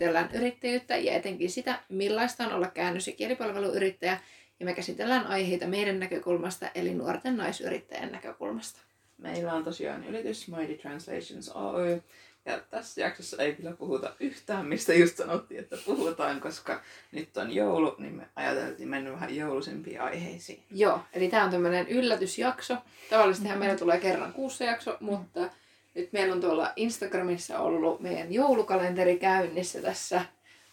Käsitellään 0.00 0.30
yrittäjyyttä 0.34 0.96
ja 0.96 1.12
etenkin 1.12 1.50
sitä, 1.50 1.78
millaista 1.88 2.44
on 2.44 2.52
olla 2.52 2.66
käännös- 2.66 3.06
ja 3.06 3.12
kielipalveluyrittäjä, 3.12 4.20
ja 4.60 4.66
me 4.66 4.74
käsitellään 4.74 5.26
aiheita 5.26 5.66
meidän 5.66 6.00
näkökulmasta, 6.00 6.70
eli 6.74 6.94
nuorten 6.94 7.36
naisyrittäjän 7.36 8.12
näkökulmasta. 8.12 8.80
Meillä 9.18 9.52
on 9.52 9.64
tosiaan 9.64 10.04
yritys 10.04 10.48
Mighty 10.48 10.74
Translations 10.74 11.48
Oy, 11.48 12.02
ja 12.44 12.60
tässä 12.70 13.00
jaksossa 13.00 13.42
ei 13.42 13.54
kyllä 13.54 13.72
puhuta 13.72 14.14
yhtään, 14.20 14.66
mistä 14.66 14.94
just 14.94 15.16
sanottiin, 15.16 15.60
että 15.60 15.76
puhutaan, 15.84 16.40
koska 16.40 16.82
nyt 17.12 17.36
on 17.36 17.54
joulu, 17.54 17.94
niin 17.98 18.14
me 18.14 18.26
ajateltiin 18.36 18.88
mennä 18.88 19.12
vähän 19.12 19.36
jouluisempiin 19.36 20.00
aiheisiin. 20.00 20.62
Joo, 20.70 21.00
eli 21.12 21.28
tämä 21.28 21.44
on 21.44 21.50
tämmöinen 21.50 21.88
yllätysjakso. 21.88 22.76
Tavallisestihan 23.10 23.58
meillä 23.58 23.78
tulee 23.78 24.00
kerran 24.00 24.32
kuussa 24.32 24.64
jakso, 24.64 24.96
mutta 25.00 25.50
nyt 25.94 26.12
meillä 26.12 26.34
on 26.34 26.40
tuolla 26.40 26.72
Instagramissa 26.76 27.58
ollut 27.58 28.00
meidän 28.00 28.32
joulukalenteri 28.32 29.18
käynnissä 29.18 29.82
tässä 29.82 30.24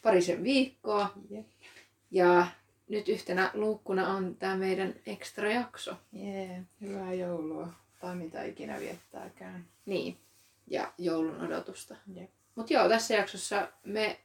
parisen 0.03 0.43
viikkoa. 0.43 1.13
Jep. 1.29 1.45
Ja 2.11 2.47
nyt 2.89 3.09
yhtenä 3.09 3.51
luukkuna 3.53 4.07
on 4.13 4.35
tämä 4.35 4.55
meidän 4.57 4.95
extra 5.05 5.51
jakso. 5.51 5.95
Jee, 6.13 6.61
hyvää 6.81 7.13
joulua. 7.13 7.67
Tai 7.99 8.15
mitä 8.15 8.43
ikinä 8.43 8.79
viettääkään. 8.79 9.65
Niin, 9.85 10.17
ja 10.67 10.93
joulun 10.97 11.41
odotusta. 11.41 11.95
Jep. 12.15 12.29
Mutta 12.55 12.73
joo, 12.73 12.89
tässä 12.89 13.13
jaksossa 13.13 13.67
me, 13.83 14.19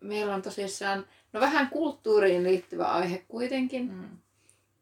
meillä 0.00 0.34
on 0.34 0.42
tosissaan 0.42 1.06
no 1.32 1.40
vähän 1.40 1.68
kulttuuriin 1.70 2.44
liittyvä 2.44 2.84
aihe 2.84 3.24
kuitenkin, 3.28 3.90
Mm. 3.92 4.08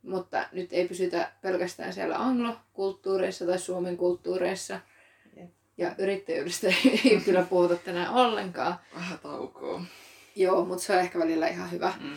mutta 0.02 0.48
nyt 0.52 0.72
ei 0.72 0.89
pysytä 0.89 1.33
pelkästään 1.42 1.92
siellä 1.92 2.19
anglokulttuureissa 2.19 3.46
tai 3.46 3.58
suomen 3.58 3.96
kulttuureissa. 3.96 4.80
Ja 5.78 5.94
yrittäjyydestä 5.98 6.67
ei 7.05 7.20
kyllä 7.25 7.42
puhuta 7.42 7.77
tänään 7.77 8.14
ollenkaan. 8.14 8.75
Vähän 8.94 9.19
taukoa. 9.19 9.80
Joo, 10.36 10.64
mutta 10.64 10.84
se 10.84 10.92
on 10.92 10.98
ehkä 10.98 11.19
välillä 11.19 11.48
ihan 11.48 11.70
hyvä. 11.70 11.92
Mm. 12.00 12.14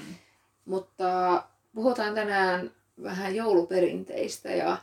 Mutta 0.65 1.43
puhutaan 1.75 2.15
tänään 2.15 2.71
vähän 3.03 3.35
jouluperinteistä 3.35 4.49
ja 4.51 4.77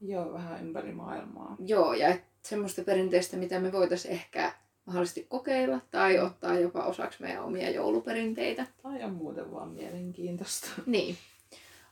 Joo, 0.00 0.32
vähän 0.32 0.62
ympäri 0.62 0.92
maailmaa. 0.92 1.56
joo, 1.66 1.92
ja 1.94 2.08
et 2.08 2.22
semmoista 2.42 2.82
perinteistä, 2.84 3.36
mitä 3.36 3.60
me 3.60 3.72
voitaisiin 3.72 4.14
ehkä 4.14 4.52
mahdollisesti 4.84 5.26
kokeilla 5.28 5.80
tai 5.90 6.18
ottaa 6.18 6.58
jopa 6.58 6.84
osaksi 6.84 7.22
meidän 7.22 7.44
omia 7.44 7.70
jouluperinteitä. 7.70 8.66
Tai 8.82 9.02
on 9.02 9.12
muuten 9.12 9.52
vaan 9.52 9.68
mielenkiintoista. 9.68 10.68
Niin. 10.86 11.16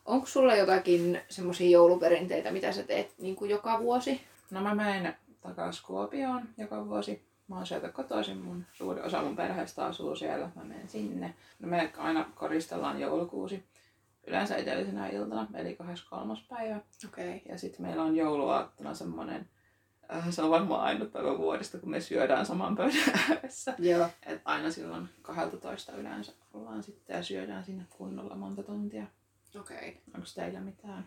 Onko 0.04 0.26
sulla 0.26 0.56
jotakin 0.56 1.20
semmoisia 1.28 1.70
jouluperinteitä, 1.70 2.50
mitä 2.50 2.72
sä 2.72 2.82
teet 2.82 3.14
niin 3.18 3.36
kuin 3.36 3.50
joka 3.50 3.80
vuosi? 3.80 4.20
No 4.50 4.60
mä 4.60 4.74
menen 4.74 5.16
takaisin 5.54 5.86
Kuopioon 5.86 6.48
joka 6.58 6.88
vuosi. 6.88 7.26
Mä 7.48 7.56
oon 7.56 7.66
sieltä 7.66 7.88
kotoisin, 7.88 8.38
mun 8.38 8.64
suuri 8.72 9.00
osa 9.00 9.22
mun 9.22 9.36
perheestä 9.36 9.86
asuu 9.86 10.16
siellä, 10.16 10.50
mä 10.54 10.64
menen 10.64 10.88
sinne. 10.88 11.34
No 11.58 11.68
me 11.68 11.92
aina 11.96 12.30
koristellaan 12.34 13.00
joulukuusi 13.00 13.64
yleensä 14.26 14.56
edellisenä 14.56 15.08
iltana, 15.08 15.46
eli 15.54 15.76
23. 15.76 16.34
päivä. 16.48 16.80
Okei. 17.06 17.36
Okay. 17.36 17.40
Ja 17.48 17.58
sitten 17.58 17.86
meillä 17.86 18.02
on 18.02 18.16
jouluaattona 18.16 18.94
semmonen, 18.94 19.48
äh, 20.14 20.30
se 20.30 20.42
on 20.42 20.50
varmaan 20.50 20.80
ainut 20.80 21.12
päivä 21.12 21.38
vuodesta, 21.38 21.78
kun 21.78 21.90
me 21.90 22.00
syödään 22.00 22.46
saman 22.46 22.76
pöydän 22.76 23.12
ääressä. 23.30 23.74
Joo. 23.78 24.08
Et 24.26 24.42
aina 24.44 24.70
silloin 24.70 25.08
12 25.22 25.92
yleensä 25.92 26.32
ollaan 26.54 26.82
sitten 26.82 27.16
ja 27.16 27.22
syödään 27.22 27.64
sinne 27.64 27.84
kunnolla 27.90 28.34
monta 28.34 28.62
tuntia. 28.62 29.06
Okei. 29.60 29.76
Okay. 29.76 29.92
Onko 30.14 30.26
teillä 30.34 30.60
mitään? 30.60 31.06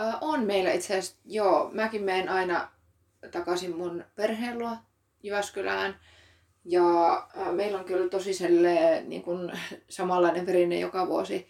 Uh, 0.00 0.14
on 0.20 0.44
meillä 0.44 0.72
itse 0.72 0.98
asiassa, 0.98 1.16
joo, 1.24 1.70
mäkin 1.72 2.02
menen 2.02 2.28
aina 2.28 2.68
takaisin 3.30 3.76
mun 3.76 4.04
perheen 4.14 4.58
luo 4.58 4.76
Jyväskylään. 5.22 6.00
Ja 6.64 6.82
uh, 7.36 7.52
meillä 7.52 7.78
on 7.78 7.84
kyllä 7.84 8.08
tosi 8.08 8.34
selle, 8.34 9.02
niin 9.06 9.22
kun, 9.22 9.52
samanlainen 9.88 10.46
perinne 10.46 10.78
joka 10.78 11.06
vuosi, 11.06 11.48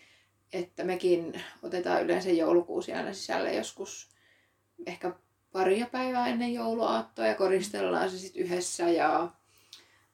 että 0.53 0.85
mekin 0.85 1.43
otetaan 1.63 2.03
yleensä 2.03 2.31
joulukuusi 2.31 2.93
aina 2.93 3.13
sisälle 3.13 3.55
joskus 3.55 4.09
ehkä 4.87 5.13
paria 5.53 5.87
päivää 5.87 6.29
ennen 6.29 6.55
jouluaattoa 6.55 7.27
ja 7.27 7.35
koristellaan 7.35 8.11
se 8.11 8.19
sitten 8.19 8.43
yhdessä. 8.43 8.89
Ja 8.89 9.29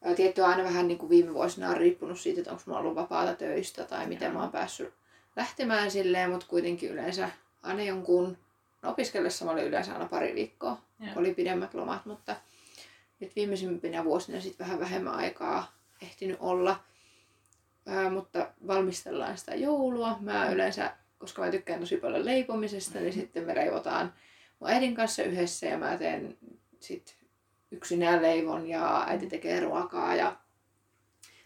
ää, 0.04 0.14
tietty 0.14 0.42
aina 0.42 0.64
vähän 0.64 0.88
niin 0.88 0.98
kuin 0.98 1.10
viime 1.10 1.34
vuosina 1.34 1.68
on 1.68 1.76
riippunut 1.76 2.20
siitä, 2.20 2.40
että 2.40 2.50
onko 2.50 2.62
mulla 2.66 2.78
ollut 2.78 2.94
vapaata 2.94 3.34
töistä 3.34 3.84
tai 3.84 4.06
miten 4.06 4.32
mä 4.32 4.40
oon 4.40 4.52
päässyt 4.52 4.94
lähtemään 5.36 5.90
silleen, 5.90 6.30
mutta 6.30 6.46
kuitenkin 6.46 6.90
yleensä 6.90 7.30
aina 7.62 7.82
jonkun, 7.82 8.38
no 8.82 8.90
opiskellessa 8.90 9.44
mä 9.44 9.50
olin 9.50 9.64
yleensä 9.64 9.92
aina 9.92 10.08
pari 10.08 10.34
viikkoa, 10.34 10.78
Joo. 11.00 11.10
oli 11.16 11.34
pidemmät 11.34 11.74
lomat, 11.74 12.06
mutta 12.06 12.36
nyt 13.20 13.36
viimeisimpinä 13.36 14.04
vuosina 14.04 14.40
sitten 14.40 14.66
vähän 14.66 14.80
vähemmän 14.80 15.14
aikaa 15.14 15.72
ehtinyt 16.02 16.36
olla. 16.40 16.80
Ää, 17.86 18.10
mutta 18.10 18.52
valmistellaan 18.66 19.38
sitä 19.38 19.54
joulua. 19.54 20.16
Mä 20.20 20.50
yleensä, 20.50 20.96
koska 21.18 21.42
mä 21.42 21.50
tykkään 21.50 21.80
tosi 21.80 21.96
paljon 21.96 22.24
leipomisesta, 22.24 22.98
niin 22.98 23.12
sitten 23.12 23.46
me 23.46 23.54
leivotaan 23.54 24.14
mun 24.60 24.70
äidin 24.70 24.94
kanssa 24.94 25.22
yhdessä 25.22 25.66
ja 25.66 25.78
mä 25.78 25.96
teen 25.96 26.38
sit 26.80 27.16
yksinään 27.70 28.22
leivon 28.22 28.68
ja 28.68 29.04
äiti 29.06 29.26
tekee 29.26 29.60
ruokaa 29.60 30.14
ja 30.14 30.36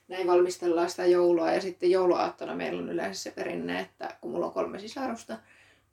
näin 0.09 0.27
valmistellaan 0.27 0.91
sitä 0.91 1.07
joulua. 1.07 1.53
Ja 1.53 1.61
sitten 1.61 1.91
jouluaattona 1.91 2.55
meillä 2.55 2.83
on 2.83 2.91
yleensä 2.91 3.23
se 3.23 3.31
perinne, 3.31 3.81
että 3.81 4.17
kun 4.21 4.31
mulla 4.31 4.47
on 4.47 4.53
kolme 4.53 4.79
sisarusta, 4.79 5.39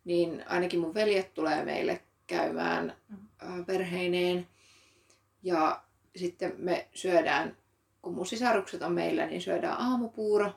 niin 0.06 0.44
ainakin 0.48 0.80
mun 0.80 0.94
veljet 0.94 1.34
tulee 1.34 1.66
meille 1.66 2.02
käymään 2.28 2.94
ää, 3.40 3.64
perheineen. 3.66 4.48
Ja 5.44 5.82
sitten 6.16 6.54
me 6.58 6.88
syödään, 6.94 7.58
kun 8.02 8.14
mun 8.14 8.26
sisarukset 8.26 8.82
on 8.82 8.92
meillä, 8.92 9.26
niin 9.26 9.42
syödään 9.42 9.80
aamupuuro. 9.80 10.52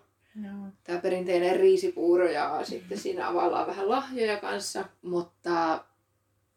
Joo. 0.44 0.66
Tämä 0.84 0.98
perinteinen 0.98 1.60
riisipuuro 1.60 2.28
ja 2.28 2.60
sitten 2.64 2.98
siinä 2.98 3.28
availlaan 3.28 3.66
vähän 3.66 3.88
lahjoja 3.88 4.36
kanssa. 4.40 4.84
Mutta, 5.02 5.84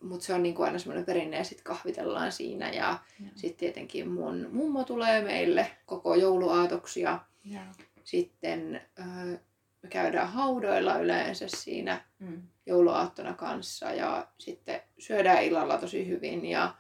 mutta 0.04 0.26
se 0.26 0.34
on 0.34 0.44
niin 0.44 0.56
kuin 0.56 0.66
aina 0.66 0.80
semmoinen 0.80 1.06
perinne 1.06 1.38
ja 1.38 1.44
sitten 1.44 1.64
kahvitellaan 1.64 2.32
siinä. 2.32 2.70
Ja 2.70 3.00
Joo. 3.20 3.30
sitten 3.36 3.60
tietenkin 3.60 4.10
mun 4.12 4.48
mummo 4.52 4.84
tulee 4.84 5.22
meille 5.24 5.72
koko 5.86 6.16
jouluaatoksi 6.16 7.02
ja 7.02 7.20
Joo. 7.44 7.64
sitten 8.04 8.82
öö, 9.00 9.38
me 9.84 9.90
käydään 9.90 10.30
haudoilla 10.30 10.98
yleensä 10.98 11.46
siinä 11.48 12.02
Mm. 12.20 12.42
Jouluaattona 12.66 13.34
kanssa 13.34 13.92
ja 13.92 14.28
sitten 14.38 14.82
syödään 15.00 15.44
illalla 15.44 15.78
tosi 15.78 16.08
hyvin 16.08 16.46
ja 16.46 16.74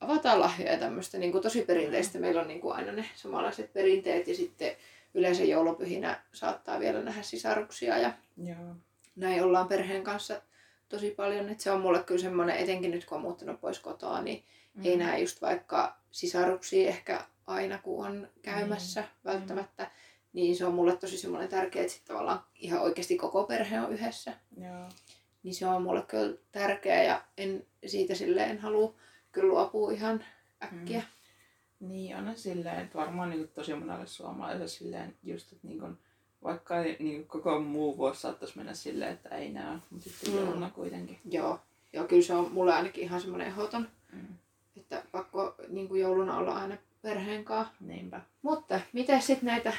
avataan 0.00 0.40
lahjoja 0.40 0.72
ja 0.72 0.78
tämmöistä 0.78 1.18
niin 1.18 1.32
kuin 1.32 1.42
tosi 1.42 1.62
perinteistä. 1.62 2.18
Meillä 2.18 2.40
on 2.40 2.48
niin 2.48 2.60
kuin 2.60 2.76
aina 2.76 2.92
ne 2.92 3.04
samanlaiset 3.14 3.72
perinteet 3.72 4.28
ja 4.28 4.34
sitten 4.34 4.76
yleensä 5.14 5.44
joulupyhinä 5.44 6.22
saattaa 6.32 6.80
vielä 6.80 7.02
nähdä 7.02 7.22
sisaruksia 7.22 7.98
ja 7.98 8.12
Joo. 8.44 8.74
näin 9.16 9.44
ollaan 9.44 9.68
perheen 9.68 10.04
kanssa 10.04 10.42
tosi 10.88 11.10
paljon. 11.10 11.48
Et 11.48 11.60
se 11.60 11.70
on 11.70 11.80
mulle 11.80 12.02
kyllä 12.02 12.20
semmoinen, 12.20 12.56
etenkin 12.56 12.90
nyt 12.90 13.04
kun 13.04 13.16
on 13.16 13.22
muuttanut 13.22 13.60
pois 13.60 13.78
kotoa, 13.78 14.22
niin 14.22 14.44
mm. 14.74 14.84
ei 14.84 14.96
näe 14.96 15.20
just 15.20 15.42
vaikka 15.42 15.96
sisaruksia 16.10 16.88
ehkä 16.88 17.24
aina 17.46 17.78
kun 17.78 18.06
on 18.06 18.28
käymässä 18.42 19.00
Niin. 19.00 19.10
välttämättä. 19.24 19.90
Niin 20.32 20.56
se 20.56 20.66
on 20.66 20.74
mulle 20.74 20.96
tosi 20.96 21.18
semmoinen 21.18 21.48
tärkeä, 21.48 21.82
että 21.82 21.92
sitten 21.94 22.14
tavallaan 22.14 22.44
ihan 22.54 22.80
oikeasti 22.80 23.16
koko 23.16 23.44
perhe 23.44 23.80
on 23.80 23.92
yhdessä. 23.92 24.32
Joo. 24.60 24.88
Niin 25.44 25.54
se 25.54 25.66
on 25.66 25.82
mulle 25.82 26.02
kyllä 26.02 26.36
tärkeä 26.52 27.02
ja 27.02 27.22
en 27.38 27.66
siitä 27.86 28.14
silleen 28.14 28.58
halua 28.58 28.94
kyllä 29.32 29.48
luopua 29.48 29.92
ihan 29.92 30.24
äkkiä. 30.62 31.02
Niin, 31.80 32.16
on 32.16 32.32
silleen, 32.36 32.80
että 32.80 32.98
varmaan 32.98 33.30
niin 33.30 33.48
tosi 33.48 33.74
monelle 33.74 34.06
suomalaiselle 34.06 34.68
silleen 34.68 35.14
just, 35.22 35.52
että 35.52 35.66
niin 35.68 35.80
kuin, 35.80 35.98
vaikka 36.42 36.82
ei, 36.82 36.96
niin 37.00 37.26
koko 37.26 37.60
muu 37.60 37.96
vuosi 37.96 38.20
saattaisi 38.20 38.56
mennä 38.56 38.74
silleen, 38.74 39.12
että 39.12 39.28
ei 39.28 39.50
näe, 39.52 39.78
mutta 39.90 40.10
sitten 40.10 40.32
Mm. 40.32 40.38
mm. 40.38 40.44
jouluna 40.46 40.70
kuitenkin. 40.70 41.18
Joo. 41.30 41.60
Joo, 41.92 42.06
kyllä 42.06 42.22
se 42.22 42.34
on 42.34 42.52
mulle 42.52 42.74
ainakin 42.74 43.04
ihan 43.04 43.20
semmoinen 43.20 43.46
ehdoton, 43.48 43.88
Mm. 44.12 44.26
että 44.76 45.02
pakko 45.12 45.54
niin 45.68 45.88
kuin 45.88 46.00
jouluna 46.00 46.36
olla 46.36 46.54
aina 46.58 46.76
perheen 47.02 47.44
kanssa. 47.44 47.74
Niinpä. 47.80 48.20
Mutta 48.42 48.80
mitä 48.92 49.20
sitten 49.20 49.46
näitä 49.46 49.72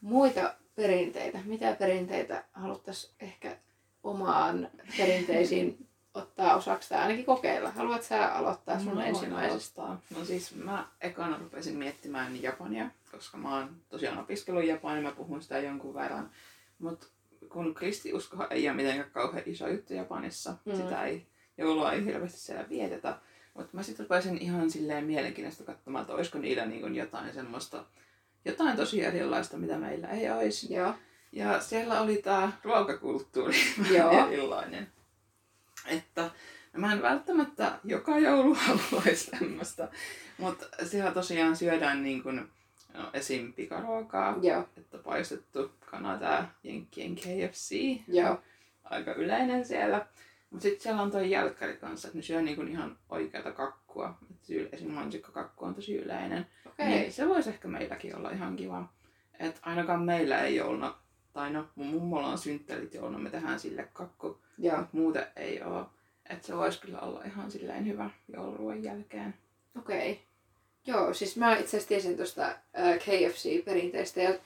muita 0.00 0.54
perinteitä? 0.74 1.38
Mitä 1.44 1.76
perinteitä 1.78 2.44
haluttaisiin 2.52 3.14
ehkä 3.20 3.56
omaan 4.02 4.68
perinteisiin 4.98 5.88
ottaa 6.14 6.56
osaksi 6.56 6.88
tai 6.88 6.98
ainakin 6.98 7.24
kokeilla? 7.24 7.70
Haluat 7.70 8.02
sä 8.02 8.34
aloittaa 8.34 8.80
sun 8.80 8.94
No, 8.94 9.00
ensimmäisestä? 9.00 9.82
No 9.82 10.24
siis 10.24 10.54
mä 10.54 10.88
ekana 11.00 11.38
rupesin 11.38 11.76
miettimään 11.76 12.42
Japania, 12.42 12.90
koska 13.10 13.36
mä 13.36 13.56
oon 13.56 13.70
tosiaan 13.88 14.18
opiskellut 14.18 14.64
Japania, 14.64 15.02
mä 15.02 15.12
puhun 15.12 15.42
sitä 15.42 15.58
jonkun 15.58 15.94
verran. 15.94 16.30
Mutta 16.78 17.06
kun 17.48 17.74
kristiusko 17.74 18.46
ei 18.50 18.68
ole 18.68 18.76
mitenkään 18.76 19.10
kauhean 19.10 19.42
iso 19.46 19.68
juttu 19.68 19.94
Japanissa, 19.94 20.54
mm. 20.64 20.76
sitä 20.76 21.04
ei, 21.04 21.26
joulua 21.58 21.92
ei 21.92 22.04
hirveästi 22.04 22.38
siellä 22.38 22.68
vietetä. 22.68 23.18
Mutta 23.54 23.76
mä 23.76 23.82
sitten 23.82 24.04
rupesin 24.06 24.38
ihan 24.38 24.70
silleen 24.70 25.04
mielenkiinnosta 25.04 25.64
katsomaan, 25.64 26.02
että 26.02 26.14
olisiko 26.14 26.38
niillä 26.38 26.66
niin 26.66 26.94
jotain 26.94 27.34
semmoista, 27.34 27.84
jotain 28.44 28.76
tosi 28.76 29.04
erilaista, 29.04 29.56
mitä 29.56 29.78
meillä 29.78 30.08
ei 30.08 30.30
olisi. 30.30 30.74
Joo. 30.74 30.94
Ja 31.32 31.60
siellä 31.60 32.00
oli 32.00 32.16
tämä 32.16 32.52
ruokakulttuuri 32.64 33.56
Joo. 33.96 34.28
erilainen. 34.28 34.92
Että 35.86 36.22
no 36.72 36.80
mä 36.80 36.92
en 36.92 37.02
välttämättä 37.02 37.78
joka 37.84 38.18
joulu 38.18 38.54
haluaisi 38.64 39.30
tämmöistä, 39.30 39.88
mutta 40.38 40.66
siellä 40.86 41.10
tosiaan 41.12 41.56
syödään 41.56 42.02
niin 42.02 42.22
kuin, 42.22 42.48
No, 42.94 43.10
esim. 43.12 43.52
pikaruokaa, 43.52 44.38
Joo, 44.42 44.68
että 44.76 44.98
paistettu 44.98 45.72
Kanada, 45.90 46.44
Jenkkien 46.62 47.14
KFC. 47.14 47.72
joo. 48.08 48.40
Aika 48.84 49.12
yleinen 49.14 49.64
siellä. 49.64 50.06
Mutta 50.50 50.62
sitten 50.62 50.80
siellä 50.82 51.02
on 51.02 51.10
toi 51.10 51.30
jälkkäri 51.30 51.76
kanssa, 51.76 52.08
että 52.08 52.18
ne 52.18 52.22
syö 52.22 52.42
niinku 52.42 52.62
ihan 52.62 52.98
oikeata 53.08 53.52
kakkua. 53.52 54.18
Et 54.30 54.44
syy- 54.44 54.68
esim. 54.72 54.90
mansikkakakku 54.90 55.64
on 55.64 55.74
tosi 55.74 55.96
yleinen. 55.96 56.46
Okei. 56.66 56.86
Niin, 56.86 57.12
se 57.12 57.28
voisi 57.28 57.50
ehkä 57.50 57.68
meilläkin 57.68 58.16
olla 58.16 58.30
ihan 58.30 58.56
kiva. 58.56 58.88
Et 59.38 59.58
ainakaan 59.62 60.02
meillä 60.02 60.38
ei 60.42 60.56
jouluna, 60.56 60.94
tai 61.32 61.50
no 61.50 61.64
mun 61.74 61.86
mummolla 61.86 62.26
on 62.28 62.38
synttärit 62.38 62.94
jouluna, 62.94 63.18
me 63.18 63.30
tehdään 63.30 63.60
sille 63.60 63.88
kakku. 63.92 64.38
Joo, 64.58 64.76
Mut 64.78 64.92
muuten 64.92 65.26
ei 65.36 65.62
oo. 65.62 65.90
Että 66.30 66.46
se 66.46 66.56
voisi 66.56 66.80
kyllä 66.80 67.00
olla 67.00 67.22
ihan 67.24 67.50
silleen 67.50 67.86
hyvä 67.86 68.10
jouluruoan 68.28 68.84
jälkeen. 68.84 69.34
okei. 69.78 70.20
Joo, 70.86 71.14
siis 71.14 71.36
mä 71.36 71.52
itse 71.52 71.66
asiassa 71.68 71.88
tiesin 71.88 72.16
tuosta 72.16 72.54
KFC-perinteestä 72.98 74.20
ja 74.22 74.38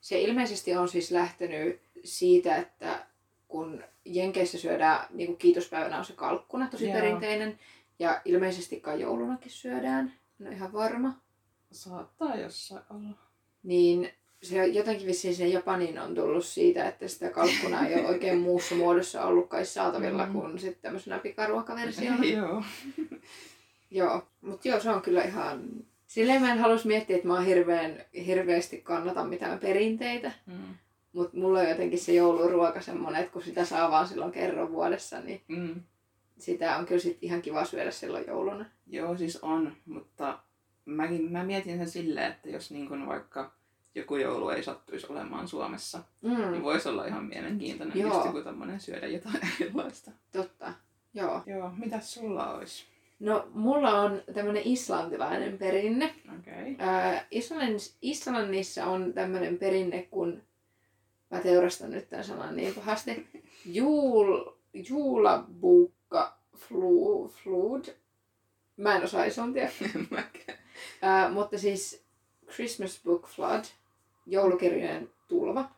se 0.00 0.20
ilmeisesti 0.20 0.76
on 0.76 0.88
siis 0.88 1.10
lähtenyt 1.10 1.80
siitä, 2.04 2.56
että 2.56 3.06
kun 3.48 3.84
Jenkeissä 4.04 4.58
syödään, 4.58 5.06
niin 5.10 5.26
kuin 5.26 5.36
kiitospäivänä 5.36 5.98
on 5.98 6.04
se 6.04 6.12
kalkkuna, 6.12 6.68
tosi 6.70 6.84
Joo. 6.84 6.94
perinteinen, 6.94 7.58
ja 7.98 8.20
ilmeisesti 8.24 8.80
kai 8.80 9.00
joulunakin 9.00 9.50
syödään, 9.52 10.12
en 10.40 10.46
ole 10.46 10.54
ihan 10.54 10.72
varma, 10.72 11.20
Saattaa 11.72 12.36
jossain 12.36 12.82
olla. 12.90 13.16
niin 13.62 14.10
se 14.44 14.66
jotenkin 14.66 15.06
vissiin 15.06 15.34
se 15.36 15.46
Japaniin 15.46 15.98
on 15.98 16.14
tullut 16.14 16.44
siitä, 16.44 16.88
että 16.88 17.08
sitä 17.08 17.30
kalkkunaa 17.30 17.86
ei 17.86 17.94
ole 18.00 18.06
oikein 18.08 18.38
muussa 18.48 18.74
muodossa 18.74 19.24
ollut 19.24 19.48
kai 19.48 19.64
saatavilla 19.66 20.26
Mm. 20.26 20.32
kuin 20.32 20.58
sitten 20.58 20.82
tämmöisenä 20.82 21.18
pikaruokaversiona. 21.18 22.24
Joo. 22.36 22.62
Joo, 23.90 24.22
mutta 24.40 24.68
joo, 24.68 24.80
se 24.80 24.90
on 24.90 25.02
kyllä 25.02 25.22
ihan... 25.22 25.62
Silleen 26.06 26.42
mä 26.42 26.52
en 26.52 26.58
halus 26.58 26.84
miettiä, 26.84 27.16
että 27.16 27.28
mä 27.28 27.34
oon 27.34 27.44
hirveän, 27.46 28.04
hirveästi 28.26 28.80
kannata 28.80 29.24
mitään 29.24 29.58
perinteitä. 29.58 30.32
Mm. 30.46 30.74
Mutta 31.12 31.36
mulla 31.36 31.58
on 31.58 31.68
jotenkin 31.68 31.98
se 31.98 32.12
jouluruoka 32.12 32.80
semmonen, 32.80 33.20
että 33.20 33.32
kun 33.32 33.42
sitä 33.42 33.64
saa 33.64 33.90
vaan 33.90 34.08
silloin 34.08 34.32
kerran 34.32 34.72
vuodessa, 34.72 35.20
niin 35.20 35.40
Mm. 35.48 35.74
sitä 36.38 36.76
on 36.76 36.86
kyllä 36.86 37.00
sit 37.00 37.18
ihan 37.22 37.42
kiva 37.42 37.64
syödä 37.64 37.90
silloin 37.90 38.24
jouluna. 38.28 38.64
Joo, 38.86 39.16
siis 39.16 39.36
on, 39.42 39.72
mutta 39.86 40.38
mäkin, 40.84 41.32
mä 41.32 41.44
mietin 41.44 41.76
sen 41.78 41.88
silleen, 41.90 42.32
että 42.32 42.48
jos 42.48 42.70
niin 42.70 42.88
kun 42.88 43.06
vaikka 43.06 43.52
joku 43.94 44.16
joulu 44.16 44.48
ei 44.48 44.62
sattuisi 44.62 45.06
olemaan 45.12 45.48
Suomessa, 45.48 46.02
niin 46.22 46.48
Mm, 46.54 46.62
voisi 46.62 46.88
olla 46.88 47.06
ihan 47.06 47.24
mielenkiintoinen 47.24 47.98
Joo. 47.98 48.14
just 48.14 48.26
joku 48.26 48.40
tämmönen 48.42 48.80
syödä 48.80 49.06
jotain 49.06 49.40
erilaista. 49.60 50.10
totta. 50.32 50.72
Joo. 51.14 51.42
Joo, 51.46 51.70
mitäs 51.76 52.14
sulla 52.14 52.50
olisi? 52.54 52.84
No, 53.20 53.48
mulla 53.54 54.00
on 54.00 54.22
tämmönen 54.34 54.62
islantilainen 54.64 55.58
perinne. 55.58 56.14
Okei. 56.38 56.72
Okay. 56.72 56.86
Ää, 56.88 57.26
Islannissa, 57.30 57.96
Islannissa 58.02 58.86
on 58.86 59.12
tämmönen 59.12 59.58
perinne, 59.58 60.02
kun 60.10 60.42
mä 61.30 61.40
teurastan 61.40 61.90
nyt 61.90 62.08
tämän 62.08 62.24
sanan 62.24 62.56
niin 62.56 62.74
pahasti. 62.74 63.26
Juul, 63.66 64.44
juulabuukka 64.88 66.38
flu, 66.56 67.28
flood. 67.28 67.84
Mä 68.76 68.96
en 68.96 69.04
osaa 69.04 69.24
islantia. 69.24 69.68
Ää, 71.02 71.30
mutta 71.30 71.58
siis 71.58 72.04
Christmas 72.52 73.00
Book 73.04 73.26
Flood, 73.28 73.64
joulukirjojen 74.26 75.10
tulva. 75.28 75.70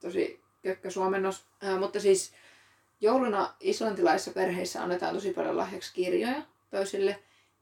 Tosi 0.00 0.40
kökkö 0.62 0.90
suomennos. 0.90 1.46
Ää, 1.62 1.78
mutta 1.78 2.00
siis 2.00 2.32
jouluna 3.00 3.54
islantilaisissa 3.60 4.30
perheissä 4.30 4.82
annetaan 4.82 5.14
tosi 5.14 5.32
paljon 5.32 5.56
lahjaksi 5.56 5.94
kirjoja 5.94 6.42
toisille. 6.70 7.18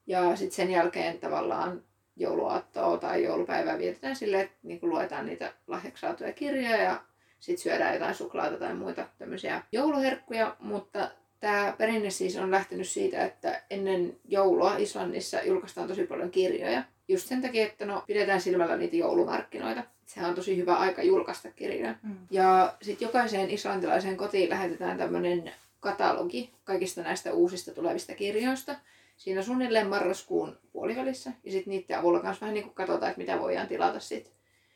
Ja 0.06 0.36
sitten 0.36 0.56
sen 0.56 0.70
jälkeen 0.70 1.18
tavallaan 1.18 1.82
jouluaattoa 2.16 2.98
tai 2.98 3.24
joulupäivää 3.24 3.78
vietetään 3.78 4.16
silleen, 4.16 4.44
että 4.44 4.56
niin 4.62 4.78
luetaan 4.82 5.26
niitä 5.26 5.52
lahjaksi 5.66 6.00
saatuja 6.00 6.32
kirjoja 6.32 6.76
ja 6.76 7.02
sitten 7.40 7.62
syödään 7.62 7.94
jotain 7.94 8.14
suklaata 8.14 8.56
tai 8.58 8.74
muita 8.74 9.08
tämmöisiä 9.18 9.62
jouluherkkuja. 9.72 10.56
Mutta 10.58 11.10
tämä 11.40 11.74
perinne 11.78 12.10
siis 12.10 12.36
on 12.36 12.50
lähtenyt 12.50 12.88
siitä, 12.88 13.24
että 13.24 13.62
ennen 13.70 14.16
joulua 14.24 14.76
Islannissa 14.76 15.42
julkaistaan 15.42 15.88
tosi 15.88 16.06
paljon 16.06 16.30
kirjoja. 16.30 16.82
Just 17.08 17.28
sen 17.28 17.42
takia, 17.42 17.66
että 17.66 17.86
no, 17.86 18.04
pidetään 18.06 18.40
silmällä 18.40 18.76
niitä 18.76 18.96
joulumarkkinoita. 18.96 19.82
Sehän 20.14 20.30
on 20.30 20.36
tosi 20.36 20.56
hyvä 20.56 20.76
aika 20.76 21.02
julkaista 21.02 21.50
kirjoja. 21.50 21.94
Mm. 22.02 22.16
Ja 22.30 22.74
sitten 22.82 23.06
jokaiseen 23.06 23.50
islantilaiseen 23.50 24.16
kotiin 24.16 24.50
lähetetään 24.50 24.98
tämmöinen 24.98 25.52
katalogi 25.80 26.52
kaikista 26.64 27.02
näistä 27.02 27.32
uusista 27.32 27.74
tulevista 27.74 28.14
kirjoista. 28.14 28.74
Siinä 29.16 29.42
suunnilleen 29.42 29.86
marraskuun 29.88 30.58
puolivälissä. 30.72 31.32
Ja 31.44 31.52
sitten 31.52 31.70
niiden 31.70 31.98
avulla 31.98 32.22
myös 32.22 32.40
vähän 32.40 32.54
niin 32.54 32.64
kuin 32.64 32.74
katsotaan, 32.74 33.10
että 33.10 33.20
mitä 33.20 33.38
voidaan 33.40 33.68
tilata 33.68 34.00
sitten 34.00 34.32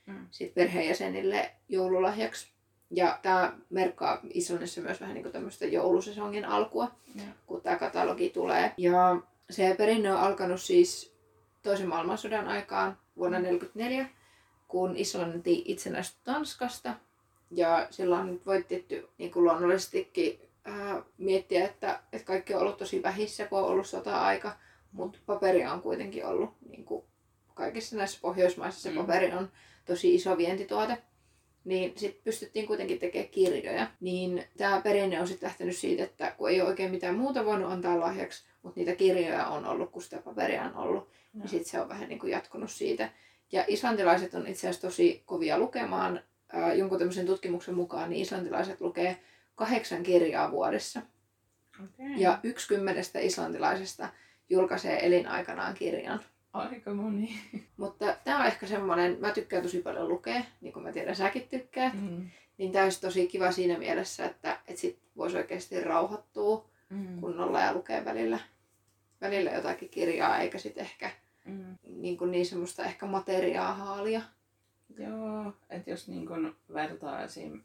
Mm. 0.06 0.26
sit 0.30 0.54
perheenjäsenille 0.54 1.50
joululahjaksi. 1.68 2.48
Ja 2.90 3.18
tämä 3.22 3.52
merkkaa 3.70 4.20
Islannissa 4.34 4.80
myös 4.80 5.00
vähän 5.00 5.14
niin 5.14 5.32
tämmöistä 5.32 5.66
joulusesongin 5.66 6.44
alkua, 6.44 6.90
Joo. 7.14 7.26
kun 7.46 7.60
tämä 7.62 7.76
katalogi 7.76 8.30
tulee. 8.30 8.72
Ja 8.76 9.16
se 9.50 9.74
perinne 9.78 10.12
on 10.12 10.18
alkanut 10.20 10.62
siis 10.62 11.14
toisen 11.62 11.88
maailmansodan 11.88 12.48
aikaan 12.48 12.98
vuonna 13.16 13.38
1944, 13.38 14.23
kun 14.68 14.96
Islanti 14.96 15.62
itsenäistyi 15.66 16.20
Tanskasta. 16.24 16.94
Ja 17.50 17.86
silloin 17.90 18.20
on 18.20 18.32
nyt 18.32 18.46
voitettu 18.46 18.94
niin 19.18 19.30
kuin 19.30 19.44
luonnollisestikin 19.44 20.40
ää, 20.64 21.02
miettiä, 21.18 21.64
että, 21.64 22.00
että 22.12 22.26
kaikki 22.26 22.54
on 22.54 22.60
ollut 22.60 22.76
tosi 22.78 23.02
vähissä, 23.02 23.46
kun 23.46 23.58
on 23.58 23.64
ollut 23.64 23.86
sota-aika. 23.86 24.56
Mutta 24.92 25.18
paperia 25.26 25.72
on 25.72 25.82
kuitenkin 25.82 26.26
ollut 26.26 26.50
niin 26.68 26.84
kuin 26.84 27.04
kaikissa 27.54 27.96
näissä 27.96 28.18
Pohjoismaissa 28.22 28.80
se 28.82 28.90
Mm. 28.90 28.96
paperi 28.96 29.32
on 29.32 29.48
tosi 29.84 30.14
iso 30.14 30.36
vientituote. 30.36 30.98
Niin 31.64 31.92
sitten 31.96 32.24
pystyttiin 32.24 32.66
kuitenkin 32.66 32.98
tekemään 32.98 33.28
kirjoja. 33.28 33.86
Niin 34.00 34.44
tämä 34.56 34.80
perinne 34.80 35.20
on 35.20 35.28
sitten 35.28 35.46
lähtenyt 35.46 35.76
siitä, 35.76 36.04
että 36.04 36.30
kun 36.30 36.50
ei 36.50 36.60
ole 36.60 36.68
oikein 36.68 36.90
mitään 36.90 37.14
muuta 37.14 37.44
voinut 37.44 37.72
antaa 37.72 38.00
lahjaksi, 38.00 38.44
mutta 38.62 38.80
niitä 38.80 38.94
kirjoja 38.94 39.46
on 39.46 39.66
ollut, 39.66 39.90
kun 39.90 40.02
sitä 40.02 40.18
paperia 40.18 40.62
on 40.62 40.76
ollut, 40.76 41.04
Joo. 41.04 41.08
niin 41.34 41.48
sitten 41.48 41.70
se 41.70 41.80
on 41.80 41.88
vähän 41.88 42.08
niin 42.08 42.18
kuin 42.18 42.30
jatkunut 42.32 42.70
siitä. 42.70 43.10
Ja 43.52 43.64
islantilaiset 43.68 44.34
on 44.34 44.46
itse 44.46 44.68
asiassa 44.68 44.88
tosi 44.88 45.22
kovia 45.26 45.58
lukemaan. 45.58 46.20
Ää, 46.52 46.74
jonkun 46.74 46.98
tämmöisen 46.98 47.26
tutkimuksen 47.26 47.74
mukaan 47.74 48.10
niin 48.10 48.22
islantilaiset 48.22 48.80
lukee 48.80 49.20
kahdeksan 49.54 50.02
kirjaa 50.02 50.50
vuodessa. 50.50 51.02
Okay. 51.84 52.06
Ja 52.16 52.38
yksi 52.42 52.68
kymmenestä 52.68 53.18
islantilaisesta 53.18 54.08
julkaisee 54.48 55.06
elinaikanaan 55.06 55.74
kirjan. 55.74 56.20
Aika 56.52 56.94
moni. 56.94 57.38
Mutta 57.76 58.16
tämä 58.24 58.40
on 58.40 58.46
ehkä 58.46 58.66
semmoinen, 58.66 59.16
mä 59.20 59.30
tykkään 59.30 59.62
tosi 59.62 59.82
paljon 59.82 60.08
lukea, 60.08 60.42
niin 60.60 60.72
kuin 60.72 60.82
mä 60.82 60.92
tiedän 60.92 61.16
säkin 61.16 61.48
tykkäät. 61.48 61.94
Mm. 61.94 62.30
Niin 62.58 62.72
tämä 62.72 62.84
olisi 62.84 63.00
tosi 63.00 63.26
kiva 63.26 63.52
siinä 63.52 63.78
mielessä, 63.78 64.24
että, 64.24 64.58
että 64.68 64.80
sit 64.80 64.98
voisi 65.16 65.36
oikeasti 65.36 65.80
rauhoittua 65.80 66.74
Mm. 66.90 67.20
kunnolla 67.20 67.60
ja 67.60 67.72
lukea 67.74 68.04
välillä, 68.04 68.38
välillä 69.20 69.50
jotakin 69.50 69.88
kirjaa, 69.88 70.38
eikä 70.38 70.58
sitten 70.58 70.84
ehkä 70.84 71.10
Mm. 71.44 71.78
niin, 71.88 72.16
kuin 72.18 72.30
niin 72.30 72.46
semmoista 72.46 72.84
ehkä 72.84 73.06
materiaa 73.06 73.74
haalia. 73.74 74.22
Joo, 74.98 75.52
että 75.70 75.90
jos 75.90 76.08
niin 76.08 76.26
kun 76.26 76.56
vertaa 76.74 77.22
esim. 77.22 77.62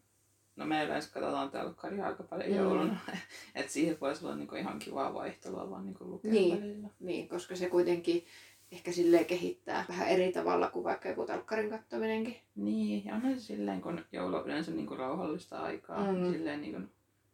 No 0.55 0.65
me 0.65 0.83
yleensä 0.85 1.09
katsotaan 1.13 1.49
telkkaria 1.51 2.05
aika 2.07 2.23
paljon 2.23 2.49
Mm. 2.49 2.55
jouluna. 2.57 2.97
että 3.55 3.71
siihen 3.71 3.97
voisi 4.01 4.25
olla 4.25 4.35
niin 4.35 4.57
ihan 4.57 4.79
kivaa 4.79 5.13
vaihtelua 5.13 5.69
vaan 5.69 5.85
niin 5.85 5.95
lukea 5.99 6.31
Niin. 6.31 6.61
välillä. 6.61 6.87
Niin, 6.99 7.29
koska 7.29 7.55
se 7.55 7.69
kuitenkin 7.69 8.25
ehkä 8.71 8.91
silleen 8.91 9.25
kehittää 9.25 9.85
vähän 9.89 10.07
eri 10.07 10.31
tavalla 10.31 10.69
kuin 10.69 10.83
vaikka 10.83 11.09
joku 11.09 11.25
telkkarin 11.25 11.69
kattominenkin. 11.69 12.35
Niin, 12.55 13.05
ja 13.05 13.15
on 13.15 13.21
se 13.21 13.39
silleen, 13.39 13.81
kun 13.81 14.05
joulu 14.11 14.35
on 14.35 14.45
yleensä 14.45 14.71
niin 14.71 14.87
kuin 14.87 14.99
rauhallista 14.99 15.59
aikaa. 15.59 16.11
Mm. 16.11 16.31
Silleen, 16.31 16.61
niin 16.61 16.73
kuin, 16.73 16.89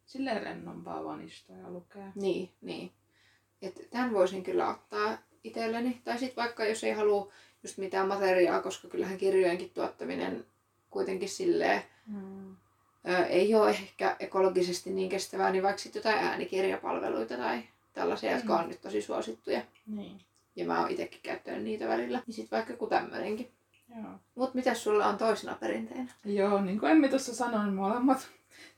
silleen 0.05 0.43
rennompaa 0.43 1.03
vaan 1.03 1.21
istua 1.21 1.55
ja 1.57 1.71
lukea. 1.71 2.11
Niin, 2.15 2.49
niin. 2.61 2.91
Et 3.61 3.87
tämän 3.89 4.13
voisin 4.13 4.43
kyllä 4.43 4.69
ottaa 4.69 5.17
itselleni. 5.45 6.01
Tai 6.03 6.17
sitten 6.19 6.35
vaikka 6.43 6.65
jos 6.65 6.83
ei 6.83 6.91
halua 6.93 7.31
just 7.63 7.77
mitään 7.77 8.07
materiaa, 8.07 8.61
koska 8.61 8.87
kyllähän 8.87 9.17
kirjojenkin 9.17 9.69
tuottaminen 9.69 10.45
kuitenkin 10.89 11.29
silleen 11.29 11.81
Mm. 12.07 12.55
ö, 13.09 13.25
ei 13.25 13.55
ole 13.55 13.69
ehkä 13.69 14.15
ekologisesti 14.19 14.89
niin 14.89 15.09
kestävää, 15.09 15.51
niin 15.51 15.63
vaikka 15.63 15.81
sitten 15.81 15.99
jotain 15.99 16.25
äänikirjapalveluita 16.25 17.37
tai 17.37 17.63
tällaisia, 17.93 18.29
mm. 18.31 18.35
jotka 18.37 18.55
on 18.59 18.69
nyt 18.69 18.81
tosi 18.81 19.01
suosittuja. 19.01 19.61
Niin, 19.87 20.21
Ja 20.55 20.65
mä 20.65 20.79
oon 20.81 20.91
itsekin 20.91 21.19
käyttänyt 21.23 21.63
niitä 21.63 21.87
välillä. 21.87 22.21
Niin 22.27 22.33
sitten 22.35 22.57
vaikka 22.57 22.73
joku 22.73 22.87
tämmöinenkin. 22.87 23.51
Mut 24.35 24.53
mitäs 24.53 24.83
sulla 24.83 25.05
on 25.05 25.17
toisena 25.17 25.57
perinteenä? 25.59 26.13
Joo, 26.25 26.61
niin 26.61 26.79
kuin 26.79 26.91
Emmi 26.91 27.09
tuossa 27.09 27.35
sanoi, 27.35 27.63
niin 27.65 27.73
molemmat 27.75 28.27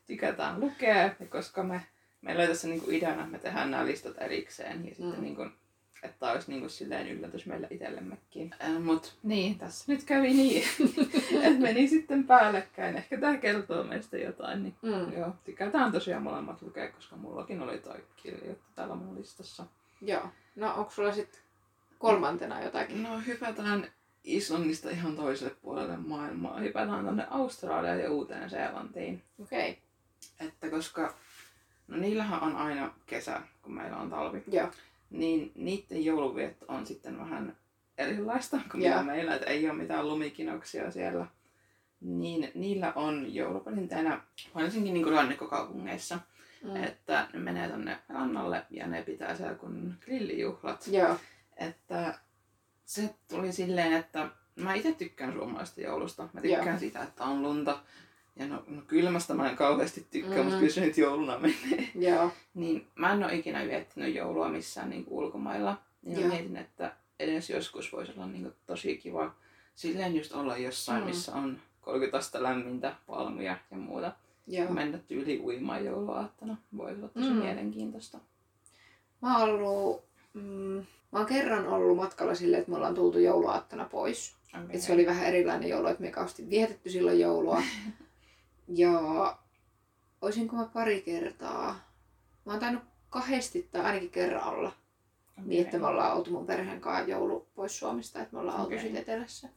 tykätään 0.08 0.60
lukea. 0.60 1.10
Koska 1.30 1.64
me, 1.64 1.82
meillä 2.22 2.40
oli 2.42 2.48
tässä 2.48 2.68
niin 2.68 2.82
kuin 2.82 2.96
ideana, 2.96 3.20
että 3.22 3.32
me 3.32 3.40
tehdään 3.40 3.72
nämä 3.72 3.86
listat 3.86 4.16
erikseen. 4.22 4.86
Ja 4.86 4.96
sitten 4.96 5.16
Mm. 5.16 5.22
niin 5.22 5.36
kuin, 5.36 5.52
että 6.08 6.20
tämä 6.20 6.32
olisi 6.32 6.52
niin 6.52 6.60
kuin 6.60 6.70
silleen 6.70 7.08
yllätys 7.08 7.46
meille 7.46 7.68
itsellemmekin. 7.72 8.56
Äh, 8.64 8.82
Mutta 8.82 9.10
niin, 9.24 9.58
tässä 9.58 9.86
nyt 9.92 10.04
kävi 10.04 10.34
niin, 10.34 10.64
että 11.44 11.60
meni 11.62 11.88
sitten 11.88 12.24
päällekkäin. 12.24 12.96
Ehkä 12.98 13.18
tämä 13.18 13.38
kertoo 13.38 13.84
meistä 13.84 14.18
jotain. 14.18 14.64
Niin, 14.64 14.76
Mm. 14.82 15.14
joo, 15.18 15.30
tykätään 15.46 15.92
tosiaan 15.92 16.24
molemmat 16.24 16.62
lukea, 16.62 16.92
koska 16.92 17.16
mullakin 17.16 17.62
oli 17.62 17.78
toi 17.78 18.04
kirjoittu 18.16 18.66
täällä 18.76 18.96
mun 18.96 19.16
listassa. 19.20 19.66
Joo. 20.02 20.30
No 20.56 20.74
onko 20.76 20.92
sulla 20.92 21.12
sitten 21.12 21.42
kolmantena 22.00 22.62
jotakin? 22.64 23.04
No 23.04 23.20
hypätään 23.28 23.88
Islannista 24.24 24.90
ihan 24.90 25.16
toiselle 25.16 25.56
puolelle 25.62 25.98
maailmaa. 25.98 26.60
Hypätään 26.60 27.06
tonne 27.06 27.28
Australiaan 27.30 28.00
ja 28.00 28.12
Uuteen 28.12 28.50
Seelantiin. 28.50 29.24
Okei. 29.44 29.70
Okay. 29.72 30.48
Että 30.48 30.70
koska, 30.70 31.14
no 31.88 31.98
niillähän 31.98 32.44
on 32.44 32.56
aina 32.56 32.94
kesä, 33.06 33.42
kun 33.62 33.74
meillä 33.74 33.98
on 33.98 34.10
talvi. 34.10 34.44
Joo. 34.52 34.72
Niin 35.10 35.52
niiden 35.56 36.06
jouluvietto 36.06 36.66
on 36.68 36.86
sitten 36.86 37.20
vähän 37.20 37.58
erilaista 37.98 38.60
kuin 38.72 38.84
mitä 38.84 39.04
meillä, 39.04 39.36
että 39.36 39.48
ei 39.48 39.70
ole 39.70 39.78
mitään 39.78 40.08
lumikinoksia 40.10 40.92
siellä. 40.92 41.26
Niin 42.02 42.52
niillä 42.56 42.94
on 42.96 43.34
jouluperinteenä, 43.36 44.22
varsinkin 44.56 44.94
niin 44.94 45.08
rannikkokaupungeissa, 45.08 46.20
Mm. 46.64 46.84
että 46.84 47.28
ne 47.34 47.40
menee 47.40 47.70
tonne 47.70 47.98
rannalle 48.10 48.66
ja 48.70 48.88
ne 48.88 49.04
pitää 49.04 49.36
siellä 49.36 49.56
kun 49.56 49.94
grillijuhlat. 50.02 50.88
Joo. 50.88 51.16
Että 51.58 52.20
se 52.86 53.16
tuli 53.30 53.52
silleen, 53.52 53.94
että 53.94 54.30
mä 54.56 54.74
itse 54.74 54.92
tykkään 54.92 55.34
suomalaisesta 55.34 55.82
joulusta. 55.82 56.30
Mä 56.34 56.42
tykkään 56.42 56.68
Joo. 56.68 56.80
sitä, 56.80 57.04
että 57.04 57.24
on 57.24 57.42
lunta. 57.42 57.80
Ja 58.40 58.48
no, 58.48 58.64
no 58.68 58.82
kylmästä 58.88 59.34
mä 59.34 59.50
en 59.50 59.56
kauheasti 59.58 60.08
tykkää, 60.12 60.38
mm. 60.38 60.44
mutta 60.44 60.58
kyllä 60.58 60.72
se 60.74 60.82
nyt 60.82 60.98
jouluna 60.98 61.40
menee. 61.40 61.90
Joo. 61.96 62.32
Niin 62.54 62.88
mä 62.96 63.14
en 63.14 63.24
ole 63.24 63.36
ikinä 63.36 63.66
viettänyt 63.66 64.16
joulua 64.16 64.50
missään 64.50 64.90
niin 64.90 65.04
ulkomailla. 65.08 65.78
Niin 66.02 66.16
mä 66.18 66.22
Joo. 66.26 66.30
mietin, 66.34 66.58
että 66.58 66.94
edes 67.20 67.50
joskus 67.50 67.94
voisi 67.94 68.12
olla 68.16 68.26
niin 68.28 68.54
tosi 68.66 68.98
kiva 68.98 69.32
silleen 69.76 70.16
just 70.16 70.32
olla 70.34 70.58
jossain, 70.58 71.02
Mm. 71.04 71.08
missä 71.10 71.36
on 71.36 71.60
30 71.82 72.18
astetta 72.18 72.44
lämmintä, 72.44 72.96
palmuja 73.08 73.58
ja 73.72 73.78
muuta. 73.78 74.12
Joo. 74.48 74.72
Mennä 74.74 74.98
tyyli 74.98 75.40
uimaan 75.44 75.86
jouluaattona. 75.86 76.58
Voisi 76.78 77.00
olla 77.00 77.10
tosi 77.10 77.30
Mm. 77.30 77.36
mielenkiintoista. 77.36 78.18
Mä 79.22 79.40
oon 79.40 79.50
ollut, 79.50 80.04
mm, 80.34 80.42
mä 81.12 81.20
oon 81.20 81.26
kerran 81.26 81.68
ollut 81.68 81.98
matkalla 81.98 82.36
silleen, 82.36 82.60
että 82.60 82.72
me 82.72 82.78
ollaan 82.78 82.96
tultu 82.96 83.20
jouluaattona 83.20 83.86
pois. 83.86 84.36
Okay. 84.54 84.66
Et 84.70 84.82
se 84.82 84.94
oli 84.94 85.06
vähän 85.06 85.26
erilainen 85.26 85.70
joulu, 85.70 85.88
että 85.88 86.04
me 86.04 86.12
kauheasti 86.12 86.50
vietetty 86.50 86.90
silloin 86.90 87.20
joulua. 87.20 87.62
ja 88.68 88.92
olisinko 90.22 90.56
mä 90.56 90.66
pari 90.74 91.02
kertaa, 91.02 91.80
mä 92.46 92.52
oon 92.52 92.60
tainnut 92.60 92.84
kahdesti 93.10 93.70
tai 93.72 93.82
ainakin 93.82 94.10
kerran 94.10 94.44
olla. 94.48 94.68
okay. 94.68 95.44
Niin, 95.46 95.66
että 95.66 95.80
me 95.80 95.88
ollaan 95.88 96.14
oltu 96.18 96.32
mun 96.32 96.46
perheen 96.46 96.82
kanssa 96.82 97.10
joulu 97.12 97.48
pois 97.56 97.80
Suomesta, 97.80 98.20
että 98.20 98.34
me 98.34 98.40
ollaan 98.40 98.60
oltu 98.60 98.68
Okei. 98.76 98.80
sit 98.88 98.96
etelässä. 98.96 99.50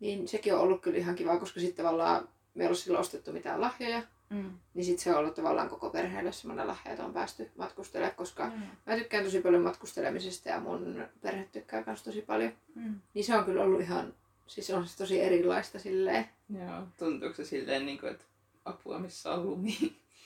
Niin 0.00 0.28
sekin 0.28 0.54
on 0.54 0.60
ollut 0.60 0.82
kyllä 0.82 0.98
ihan 0.98 1.14
kiva, 1.14 1.38
koska 1.38 1.60
sitten 1.60 1.84
tavallaan 1.84 2.28
me 2.54 2.62
ei 2.62 2.66
ollut 2.66 2.78
silloin 2.78 3.00
ostettu 3.00 3.32
mitään 3.32 3.60
lahjoja. 3.60 4.02
Mm. 4.30 4.50
Niin 4.74 4.84
sitten 4.84 5.04
se 5.04 5.10
on 5.12 5.16
ollut 5.18 5.34
tavallaan 5.34 5.68
koko 5.68 5.90
perheelle 5.90 6.32
semmoinen 6.32 6.66
lahja, 6.66 6.90
että 6.92 7.04
on 7.04 7.12
päästy 7.12 7.50
matkustelemaan, 7.56 8.16
koska 8.16 8.46
Mm. 8.46 8.62
mä 8.86 8.96
tykkään 8.96 9.24
tosi 9.24 9.40
paljon 9.40 9.62
matkustelemisesta 9.62 10.48
ja 10.48 10.60
mun 10.60 11.04
perhe 11.20 11.48
tykkää 11.52 11.82
myös 11.86 12.02
tosi 12.02 12.22
paljon. 12.22 12.52
Mm. 12.74 13.00
Niin 13.14 13.24
se 13.24 13.36
on 13.38 13.44
kyllä 13.44 13.62
ollut 13.62 13.80
ihan, 13.80 14.14
siis 14.50 14.70
on 14.70 14.88
se 14.88 14.96
tosi 14.96 15.20
erilaista 15.20 15.78
silleen. 15.78 16.28
Joo, 16.54 16.82
tuntuuko 16.98 17.34
se 17.34 17.44
silleen, 17.44 17.86
niin 17.86 17.98
kuin, 17.98 18.12
että 18.12 18.24
apua 18.64 18.98
missä 18.98 19.30
on 19.30 19.46
lumi? 19.46 19.76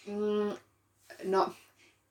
Mm, 0.07 0.57
no, 1.25 1.53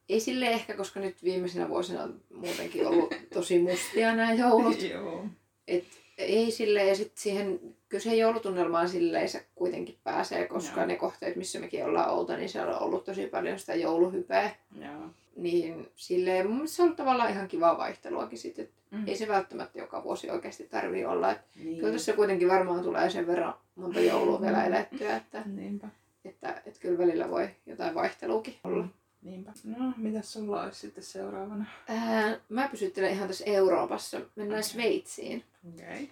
ei 0.09 0.19
sille 0.19 0.47
ehkä, 0.47 0.73
koska 0.73 0.99
nyt 0.99 1.23
viimeisenä 1.23 1.69
vuosina 1.69 2.03
on 2.03 2.21
muutenkin 2.33 2.87
ollut 2.87 3.13
tosi 3.33 3.59
mustia 3.59 4.15
nämä 4.15 4.33
joulut. 4.33 4.81
Joo. 4.81 5.25
Et 5.67 5.85
ei 6.17 6.51
sille 6.51 6.85
ja 6.85 6.95
sitten 6.95 7.23
siihen, 7.23 7.75
kyllä 7.93 8.03
siihen 8.03 8.19
joulutunnelmaan 8.19 8.89
silleen 8.89 9.29
se 9.29 9.45
kuitenkin 9.55 9.97
pääsee, 10.03 10.47
koska 10.47 10.79
Joo. 10.79 10.87
ne 10.87 10.95
kohteet, 10.95 11.35
missä 11.35 11.59
mekin 11.59 11.85
ollaan 11.85 12.09
oltu, 12.09 12.35
niin 12.35 12.49
siellä 12.49 12.77
on 12.77 12.81
ollut 12.83 13.03
tosi 13.03 13.27
paljon 13.27 13.59
sitä 13.59 13.75
jouluhypeä. 13.75 14.51
Joo. 14.79 15.09
Niin 15.35 15.87
silleen, 15.95 16.45
mun 16.47 16.55
mielestä 16.55 16.75
se 16.75 16.81
on 16.81 16.85
ollut 16.85 16.97
tavallaan 16.97 17.29
ihan 17.31 17.47
kivaa 17.47 17.77
vaihteluakin 17.77 18.37
sitten. 18.39 18.69
Mm. 18.91 19.07
Ei 19.07 19.15
se 19.15 19.27
välttämättä 19.27 19.79
joka 19.79 20.03
vuosi 20.03 20.29
oikeasti 20.29 20.63
tarvii 20.63 21.05
olla. 21.05 21.31
Et 21.31 21.37
Niin. 21.55 21.79
kyllä 21.79 21.93
tässä 21.93 22.13
kuitenkin 22.13 22.47
varmaan 22.47 22.83
tulee 22.83 23.09
sen 23.09 23.27
verran 23.27 23.53
monta 23.75 23.99
joulua 23.99 24.41
vielä 24.41 24.65
elettyä, 24.65 25.15
että, 25.15 25.41
Niinpä. 25.45 25.87
että, 26.25 26.61
että 26.65 26.79
kyllä 26.79 26.97
välillä 26.97 27.29
voi 27.29 27.49
jotain 27.65 27.95
vaihteluukin 27.95 28.55
olla. 28.63 28.87
Niinpä. 29.21 29.51
No, 29.63 29.93
mitäs 29.97 30.33
sulla 30.33 30.63
olisi 30.63 30.79
sitten 30.79 31.03
seuraavana? 31.03 31.65
Ää, 31.89 32.39
mä 32.49 32.67
pysyttelen 32.67 33.11
ihan 33.11 33.27
tässä 33.27 33.43
Euroopassa. 33.47 34.17
Mennään 34.35 34.59
Okei. 34.59 34.63
Sveitsiin. 34.71 35.43
Okei. 35.73 35.85
Okay. 35.93 36.07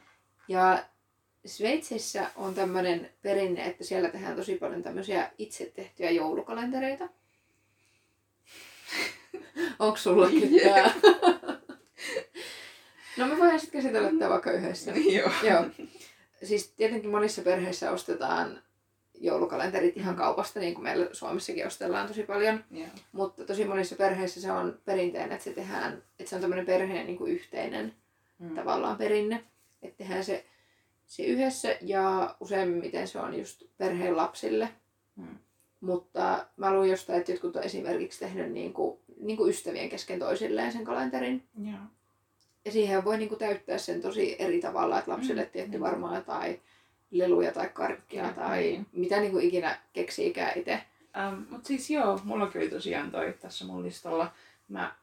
Ja 0.48 0.84
Sveitsissä 1.46 2.30
on 2.36 2.56
tämmöinen 2.56 3.10
perinne, 3.22 3.66
että 3.66 3.84
siellä 3.84 4.10
tehdään 4.10 4.36
tosi 4.36 4.56
paljon 4.56 4.84
tämmöisiä 4.84 5.32
itse 5.38 5.72
tehtyjä 5.76 6.12
joulukalentereita. 6.12 7.10
Onko 9.80 9.98
sullakin 9.98 10.62
tää? 10.64 10.94
No 13.18 13.28
me 13.28 13.38
voidaan 13.38 13.60
sitten 13.60 13.82
käsitellä 13.82 14.10
tämä 14.20 14.30
vaikka 14.30 14.52
yhdessä. 14.52 14.92
Joo. 15.18 15.32
Joo. 15.44 15.66
Siis 16.44 16.68
tietenkin 16.78 17.12
monissa 17.12 17.42
perheissä 17.42 17.92
ostetaan 17.92 18.62
joulukalenterit 19.20 19.98
ihan 19.98 20.16
kaupasta, 20.16 20.60
niin 20.60 20.74
kuin 20.74 20.84
meillä 20.84 21.08
Suomessakin 21.12 21.68
ostellaan 21.68 22.08
tosi 22.08 22.24
paljon. 22.24 22.64
Joo. 22.72 22.88
Mutta 23.12 23.46
tosi 23.46 23.66
monissa 23.66 23.96
perheissä 23.96 24.42
se 24.42 24.52
on 24.52 24.80
perinteinen, 24.86 25.32
että 25.32 25.44
se 25.44 25.54
tehdään, 25.54 26.04
että 26.20 26.30
se 26.30 26.36
on 26.36 26.42
tämmöinen 26.42 26.66
perheen 26.66 27.06
niin 27.06 27.18
kuin 27.18 27.32
yhteinen 27.32 27.94
Mm. 28.42 28.56
tavallaan 28.56 28.98
perinne. 28.98 29.44
Että 29.82 29.98
tehdään 29.98 30.24
se, 30.24 30.46
se 31.12 31.24
yhdessä 31.24 31.76
ja 31.82 32.36
useimmiten 32.40 33.08
se 33.08 33.20
on 33.20 33.40
just 33.40 33.64
perheen 33.78 34.18
lapsille. 34.18 34.70
Mm. 35.16 35.38
Mutta 35.82 36.46
mä 36.58 36.74
luin 36.74 36.90
jostain, 36.90 37.20
että 37.20 37.32
jotkut 37.32 37.56
on 37.56 37.64
esimerkiksi 37.64 38.20
tehnyt 38.20 38.52
niin 38.52 38.74
kuin, 38.74 39.00
niin 39.20 39.38
kuin 39.38 39.50
ystävien 39.50 39.90
kesken 39.90 40.20
toisilleen 40.20 40.72
sen 40.72 40.84
kalenterin. 40.84 41.44
Joo. 41.64 41.80
Ja 42.66 42.72
siihen 42.72 43.06
voi 43.06 43.18
niin 43.18 43.30
kuin 43.30 43.40
täyttää 43.40 43.78
sen 43.78 44.02
tosi 44.02 44.36
eri 44.40 44.60
tavalla, 44.62 45.00
että 45.00 45.12
lapsille 45.12 45.44
Mm, 45.44 45.50
tietty 45.50 45.72
niin. 45.72 45.82
varmaan 45.82 46.16
jotain 46.16 46.62
leluja 47.12 47.52
tai 47.52 47.70
karkkia 47.74 48.24
Ja, 48.24 48.34
tai 48.34 48.62
niin. 48.62 48.88
mitä 48.92 49.20
niin 49.20 49.32
kuin 49.32 49.46
ikinä 49.46 49.78
keksiikään 49.94 50.60
itse. 50.60 50.82
Ähm, 51.18 51.42
Mutta 51.50 51.68
siis 51.68 51.90
joo, 51.90 52.20
mulla 52.24 52.52
oli 52.56 52.70
tosiaan 52.70 53.12
toi 53.12 53.34
tässä 53.42 53.66
mun 53.66 53.84
listalla. 53.84 54.32
Mä, 54.68 54.96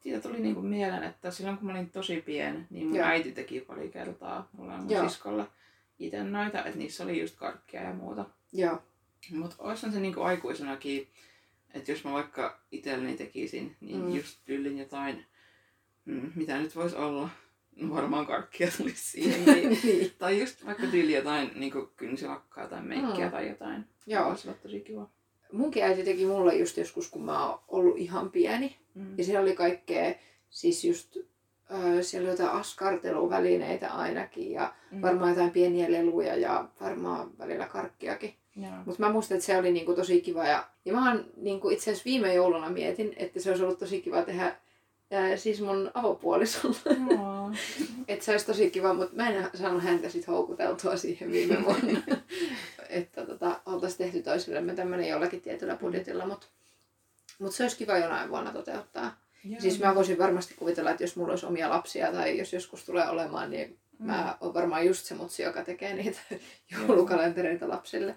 siitä 0.00 0.20
tuli 0.20 0.40
niinku 0.40 0.62
mieleen, 0.62 1.02
että 1.02 1.30
silloin 1.30 1.56
kun 1.58 1.66
mä 1.66 1.72
olin 1.72 1.90
tosi 1.90 2.20
pieni, 2.20 2.66
niin 2.70 2.86
mun 2.86 2.96
Joo. 2.96 3.06
äiti 3.06 3.32
teki 3.32 3.60
pari 3.60 3.88
kertaa 3.88 4.48
mulle 4.52 4.72
ja 4.72 4.78
mun 4.78 4.90
Joo. 4.90 5.08
siskolle 5.08 5.46
itse 5.98 6.24
noita, 6.24 6.64
että 6.64 6.78
niissä 6.78 7.04
oli 7.04 7.20
just 7.20 7.36
karkkia 7.36 7.82
ja 7.82 7.92
muuta. 7.94 8.24
Joo. 8.52 8.82
Mutta 9.32 9.56
olisihan 9.58 9.92
se 9.92 10.00
niinku 10.00 10.20
aikuisenakin, 10.22 11.08
että 11.74 11.92
jos 11.92 12.04
mä 12.04 12.12
vaikka 12.12 12.60
itselleni 12.72 13.16
tekisin, 13.16 13.76
niin 13.80 14.00
Mm. 14.04 14.14
just 14.16 14.38
tyllin 14.44 14.78
jotain, 14.78 15.24
mm, 16.04 16.32
mitä 16.34 16.58
nyt 16.58 16.76
voisi 16.76 16.96
olla, 16.96 17.28
no 17.76 17.94
varmaan 17.94 18.26
karkkia 18.26 18.68
tulisi 18.76 19.10
siihen. 19.10 19.44
Niin, 19.44 19.78
niin. 19.84 20.12
tai 20.18 20.40
just 20.40 20.66
vaikka 20.66 20.86
tyyli 20.86 21.12
jotain 21.14 21.50
niinku 21.54 21.92
kynsilakkaa 21.96 22.68
tai 22.68 22.82
meikkiä 22.82 23.24
Mm. 23.24 23.30
tai 23.30 23.48
jotain. 23.48 23.84
Joo. 24.06 24.24
Olla 24.26 24.54
tosi 24.62 24.80
kiva. 24.80 25.08
Munkin 25.52 25.84
äiti 25.84 26.04
teki 26.04 26.26
mulle 26.26 26.54
just 26.56 26.76
joskus, 26.76 27.10
kun 27.10 27.24
mä 27.24 27.46
oon 27.48 27.60
ollut 27.68 27.98
ihan 27.98 28.30
pieni. 28.30 28.76
Mm. 28.94 29.18
Ja 29.18 29.24
siellä 29.24 29.40
oli 29.42 29.56
kaikkea, 29.56 30.14
siis 30.50 30.84
just 30.84 31.16
ö, 31.16 32.02
siellä 32.02 32.26
oli 32.30 32.38
jotain 32.38 32.58
askarteluvälineitä 32.60 33.90
ainakin 33.92 34.50
ja 34.52 34.72
Mm. 34.90 35.02
varmaan 35.02 35.30
jotain 35.30 35.50
pieniä 35.50 35.92
leluja 35.92 36.36
ja 36.36 36.68
varmaan 36.80 37.30
välillä 37.38 37.66
karkkiakin. 37.66 38.34
Mutta 38.86 39.00
mä 39.02 39.12
muistan, 39.12 39.34
että 39.36 39.46
se 39.46 39.58
oli 39.58 39.72
niinku 39.72 39.94
tosi 39.94 40.20
kiva. 40.20 40.44
Ja, 40.46 40.68
ja 40.84 40.92
mä 40.92 41.16
niinku 41.36 41.70
itse 41.70 41.90
asiassa 41.90 42.04
viime 42.04 42.34
jouluna 42.34 42.70
mietin, 42.70 43.12
että 43.16 43.40
se 43.40 43.50
olisi 43.50 43.64
ollut 43.64 43.78
tosi 43.78 44.00
kiva 44.02 44.22
tehdä 44.22 44.56
ää, 45.10 45.36
siis 45.36 45.60
mun 45.60 45.90
avopuolisolle. 45.94 46.76
Että 48.08 48.24
se 48.24 48.30
olisi 48.30 48.46
tosi 48.46 48.70
kiva, 48.70 48.94
mutta 48.94 49.16
mä 49.16 49.28
en 49.30 49.50
saanut 49.54 49.82
häntä 49.82 50.08
sit 50.08 50.26
houkuteltua 50.26 50.96
siihen 50.96 51.32
viime 51.32 51.64
vuonna. 51.64 52.00
että 52.88 53.26
tota, 53.26 53.60
oltaisiin 53.66 53.98
tehty 53.98 54.22
toisillemme 54.22 54.74
tämmöinen 54.74 55.08
jollakin 55.08 55.40
tietyllä 55.40 55.76
budjetilla, 55.76 56.26
mutta 56.26 56.46
mut 57.38 57.54
se 57.54 57.62
olisi 57.64 57.76
kiva 57.76 57.98
jonain 57.98 58.30
vuonna 58.30 58.52
toteuttaa. 58.52 59.20
Joo. 59.44 59.60
Siis 59.60 59.80
mä 59.80 59.94
voisin 59.94 60.18
varmasti 60.18 60.54
kuvitella, 60.54 60.90
että 60.90 61.02
jos 61.02 61.16
mulla 61.16 61.32
olisi 61.32 61.46
omia 61.46 61.68
lapsia 61.70 62.12
tai 62.12 62.38
jos 62.38 62.52
joskus 62.52 62.84
tulee 62.84 63.08
olemaan, 63.08 63.50
niin 63.50 63.78
Mm. 63.98 64.06
mä 64.06 64.36
oon 64.40 64.54
varmaan 64.54 64.86
just 64.86 65.04
se 65.06 65.14
mutsi, 65.14 65.42
joka 65.42 65.64
tekee 65.64 65.94
niitä 65.94 66.20
joulukalentereita 66.72 67.68
lapsille. 67.68 68.14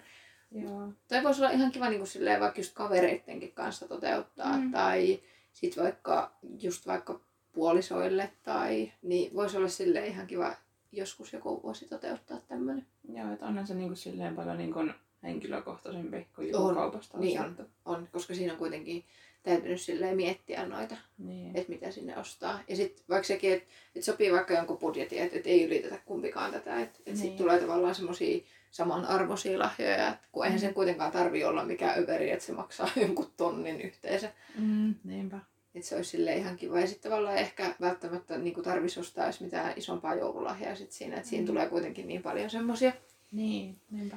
Joo. 0.52 0.92
Tai 1.08 1.22
voisi 1.24 1.40
olla 1.40 1.50
ihan 1.50 1.72
kiva 1.72 1.88
niin 1.88 1.98
kuin 1.98 2.08
silleen, 2.08 2.40
vaikka 2.40 2.60
just 2.60 2.74
kavereittenkin 2.74 3.52
kanssa 3.52 3.88
toteuttaa. 3.88 4.56
Mm. 4.56 4.70
Tai 4.72 5.20
sit 5.52 5.76
vaikka 5.76 6.32
just 6.62 6.86
vaikka 6.86 7.20
puolisoille. 7.52 8.30
Tai, 8.42 8.92
niin 9.02 9.34
voisi 9.34 9.56
olla 9.56 9.68
sille 9.68 10.06
ihan 10.06 10.26
kiva 10.26 10.54
joskus 10.92 11.32
joku 11.32 11.62
vuosi 11.62 11.88
toteuttaa 11.88 12.40
tämmöinen. 12.48 12.86
Joo, 13.14 13.32
että 13.32 13.46
onhan 13.46 13.66
se 13.66 13.74
niinku 13.74 13.94
silleen 13.96 14.36
paljon 14.36 14.58
niinku 14.58 14.84
henkilökohtaisempi 15.22 16.26
kuin 16.36 16.56
On. 16.56 16.62
joku 16.62 16.74
kaupasta 16.74 17.18
Niin 17.18 17.40
ostettu. 17.40 17.62
On, 17.84 18.08
koska 18.12 18.34
siinä 18.34 18.52
on 18.52 18.58
kuitenkin 18.58 19.04
täytynyt 19.42 19.80
silleen 19.80 20.16
miettiä 20.16 20.66
noita, 20.66 20.96
Niin. 21.18 21.56
että 21.56 21.72
mitä 21.72 21.90
sinne 21.90 22.18
ostaa. 22.18 22.60
Ja 22.68 22.76
sitten 22.76 23.04
vaikka 23.08 23.26
sekin, 23.26 23.52
että 23.52 23.68
et 23.96 24.04
sopii 24.04 24.32
vaikka 24.32 24.54
jonkun 24.54 24.78
budjetin, 24.78 25.18
että 25.22 25.36
et 25.38 25.46
ei 25.46 25.64
ylitetä 25.64 25.98
kumpikaan 26.04 26.52
tätä. 26.52 26.80
Että 26.80 26.98
et 26.98 27.06
Niin. 27.06 27.16
sitten 27.16 27.36
tulee 27.38 27.60
tavallaan 27.60 27.94
semmoisia 27.94 28.40
samanarvoisia 28.70 29.58
lahjoja, 29.58 30.08
että 30.08 30.28
kun 30.32 30.44
eihän 30.44 30.58
Mm. 30.58 30.60
sen 30.60 30.74
kuitenkaan 30.74 31.12
tarvi 31.12 31.44
olla 31.44 31.64
mikään 31.64 31.98
överi, 31.98 32.30
että 32.30 32.44
se 32.44 32.52
maksaa 32.52 32.88
jonkun 33.06 33.30
tonnin 33.36 33.80
yhteensä. 33.80 34.32
Mm, 34.58 34.94
niinpä. 35.04 35.38
Että 35.74 35.88
se 35.88 35.96
olisi 35.96 36.10
sille 36.10 36.36
ihan 36.36 36.56
kiva. 36.56 36.80
Ja 36.80 36.86
sitten 36.86 37.10
tavallaan 37.10 37.36
ehkä 37.36 37.74
välttämättä 37.80 38.38
niin 38.38 38.62
tarvitsisi 38.62 39.00
ostaa 39.00 39.24
edes 39.24 39.40
mitään 39.40 39.72
isompaa 39.76 40.14
joululahjaa 40.14 40.74
sit 40.74 40.92
siinä. 40.92 41.16
Että 41.16 41.28
siinä 41.28 41.42
Mm. 41.42 41.46
tulee 41.46 41.68
kuitenkin 41.68 42.08
niin 42.08 42.22
paljon 42.22 42.50
semmoisia 42.50 42.92
Niin, 43.32 43.76
niinpä. 43.90 44.16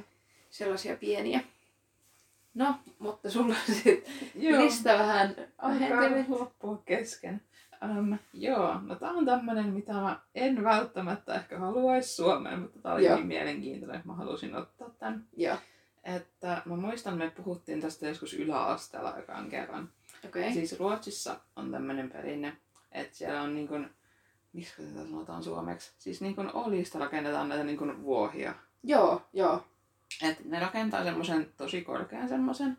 Sellaisia 0.51 0.97
pieniä. 0.97 1.39
No, 2.53 2.75
mutta 2.99 3.31
sulla 3.31 3.55
on 3.67 3.75
sitten 3.75 4.13
lista 4.57 4.89
vähän 4.89 5.35
vähentynyt. 5.63 6.29
loppua 6.29 6.81
kesken. 6.85 7.41
Um, 7.83 8.17
joo, 8.33 8.79
no 8.81 8.95
tää 8.95 9.11
on 9.11 9.25
tämmönen, 9.25 9.73
mitä 9.73 9.93
mä 9.93 10.19
en 10.35 10.63
välttämättä 10.63 11.35
ehkä 11.35 11.59
haluaisi 11.59 12.15
Suomeen, 12.15 12.59
mutta 12.59 12.79
tää 12.79 12.93
oli 12.93 13.05
Joo. 13.05 13.15
niin 13.15 13.27
mielenkiintoinen, 13.27 13.95
että 13.95 14.07
mä 14.07 14.15
halusin 14.15 14.55
ottaa 14.55 14.89
tän. 14.89 15.25
Joo, 15.37 15.57
Että 16.03 16.61
mä 16.65 16.75
muistan, 16.75 17.17
me 17.17 17.29
puhuttiin 17.29 17.81
tästä 17.81 18.07
joskus 18.07 18.33
yläasteella 18.33 19.17
ekan 19.17 19.49
kerran. 19.49 19.89
Okay. 20.25 20.53
Siis 20.53 20.79
Ruotsissa 20.79 21.39
on 21.55 21.71
tämmöinen 21.71 22.11
perinne, 22.11 22.57
että 22.91 23.17
siellä 23.17 23.41
on 23.41 23.55
niin 23.55 23.67
kuin, 23.67 23.89
miksi 24.53 24.81
tätä 24.81 25.05
sanotaan 25.05 25.43
suomeksi, 25.43 25.91
siis 25.97 26.21
niin 26.21 26.35
kuin 26.35 26.53
olista 26.53 26.99
rakennetaan 26.99 27.49
näitä 27.49 27.63
niin 27.63 27.77
kuin 27.77 28.03
vuohia. 28.03 28.53
Joo, 28.83 29.21
joo, 29.33 29.63
Et 30.23 30.45
ne 30.45 30.59
rakentaa 30.59 31.03
semmoisen 31.03 31.47
tosi 31.57 31.81
korkean 31.81 32.29
semmoisen 32.29 32.77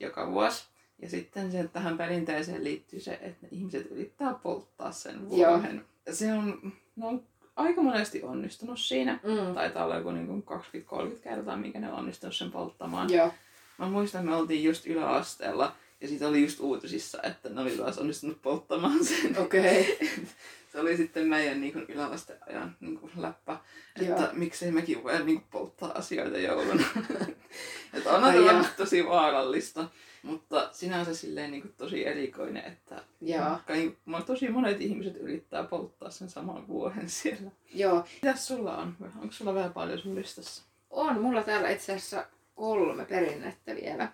joka 0.00 0.30
vuosi. 0.30 0.64
Ja 1.02 1.10
sitten 1.10 1.52
se, 1.52 1.68
tähän 1.72 1.98
perinteeseen 1.98 2.64
liittyy 2.64 3.00
se, 3.00 3.12
että 3.22 3.38
ne 3.42 3.48
ihmiset 3.50 3.90
yrittää 3.90 4.34
polttaa 4.34 4.92
sen 4.92 5.30
vuohen. 5.30 5.84
Se 6.10 6.32
on, 6.32 6.72
ne 6.96 7.06
on 7.06 7.22
aika 7.56 7.82
monesti 7.82 8.22
onnistunut 8.22 8.80
siinä. 8.80 9.12
Mm. 9.22 9.54
Taitaa 9.54 9.84
olla 9.84 9.96
joku 9.96 10.10
niin 10.10 10.44
20-30 11.14 11.18
kertaa, 11.22 11.56
minkä 11.56 11.80
ne 11.80 11.92
on 11.92 11.98
onnistunut 11.98 12.36
sen 12.36 12.50
polttamaan. 12.50 13.12
Joo, 13.12 13.32
Mä 13.78 13.88
muistan, 13.88 14.20
että 14.20 14.30
me 14.30 14.36
oltiin 14.36 14.64
just 14.64 14.86
yläasteella 14.86 15.76
ja 16.00 16.08
siitä 16.08 16.28
oli 16.28 16.42
just 16.42 16.60
uutisissa, 16.60 17.18
että 17.22 17.48
ne 17.48 17.60
oli 17.60 17.70
taas 17.70 17.98
onnistunut 17.98 18.42
polttamaan 18.42 19.04
sen. 19.04 19.38
okei. 19.38 19.98
Okay. 20.06 20.26
Se 20.76 20.80
oli 20.80 20.96
sitten 20.96 21.26
meidän 21.26 21.60
niin 21.60 21.72
kuin 21.72 21.84
yläasteajan 21.88 22.76
niin 22.80 22.98
kuin 22.98 23.12
läppä, 23.16 23.56
että 24.00 24.22
Joo. 24.22 24.32
miksei 24.32 24.70
mekin 24.70 25.04
voi 25.04 25.24
niin 25.24 25.40
kuin, 25.40 25.48
polttaa 25.50 25.92
asioita 25.92 26.38
jouluna. 26.38 26.84
että 27.94 28.10
on 28.10 28.22
tämä 28.22 28.64
tosi 28.76 29.06
vaarallista, 29.06 29.88
mutta 30.22 30.68
sinänsä 30.72 31.14
silleen 31.14 31.50
niin 31.50 31.62
kuin, 31.62 31.74
tosi 31.76 32.06
erikoinen, 32.06 32.64
että 32.64 33.02
Joo, 33.20 33.60
mo- 34.08 34.22
tosi 34.22 34.48
monet 34.48 34.80
ihmiset 34.80 35.16
yrittää 35.16 35.64
polttaa 35.64 36.10
sen 36.10 36.30
saman 36.30 36.68
vuohen 36.68 37.08
siellä. 37.08 37.50
joo. 37.74 38.04
Mitäs 38.22 38.46
sulla 38.46 38.76
on? 38.76 38.96
Onko 39.20 39.32
sulla 39.32 39.54
vielä 39.54 39.70
paljon 39.70 39.98
sun 39.98 40.14
listassa? 40.14 40.62
On 40.90 41.20
mulla 41.20 41.42
täällä 41.42 41.70
itse 41.70 41.92
asiassa 41.92 42.26
kolme 42.54 43.04
perinnettä 43.04 43.74
vielä. 43.74 44.08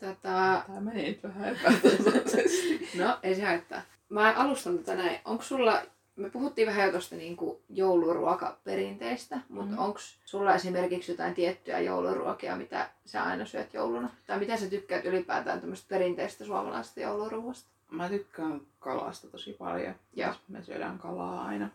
Tota, 0.00 0.62
Tää 0.66 0.80
meni 0.80 1.02
nyt 1.08 1.22
vähän 1.22 1.56
epätasaisesti. 1.56 2.88
no, 2.98 3.18
ei 3.22 3.34
se 3.34 3.42
haittaa. 3.42 3.82
Mä 4.08 4.32
alustan 4.36 4.78
tätä 4.78 4.94
näin. 4.96 5.18
Onko 5.24 5.42
sulla, 5.42 5.82
me 6.16 6.30
puhuttiin 6.30 6.68
vähän 6.68 6.86
jo 6.86 6.90
tuosta 6.92 7.16
niinku 7.16 7.62
jouluruokaperinteistä, 7.68 9.40
mutta 9.48 9.64
Mhm. 9.70 9.80
mm. 9.80 9.84
onko 9.86 9.98
sulla 10.24 10.54
esimerkiksi 10.54 11.12
jotain 11.12 11.34
tiettyjä 11.34 11.80
jouluruokia, 11.80 12.56
mitä 12.56 12.90
sä 13.06 13.22
aina 13.22 13.44
syöt 13.46 13.74
jouluna? 13.74 14.10
Tai 14.26 14.38
mitä 14.38 14.56
sä 14.56 14.66
tykkäät 14.66 15.04
ylipäätään 15.04 15.60
tämmöistä 15.60 15.88
perinteistä 15.88 16.44
suomalaisesta 16.44 17.00
jouluruoasta? 17.00 17.68
Mä 17.90 18.08
tykkään 18.08 18.60
kalasta 18.78 19.28
tosi 19.28 19.52
paljon. 19.52 19.94
Joo. 20.16 20.32
Me 20.48 20.62
syödään 20.62 20.98
kalaa 20.98 21.44
aina. 21.44 21.68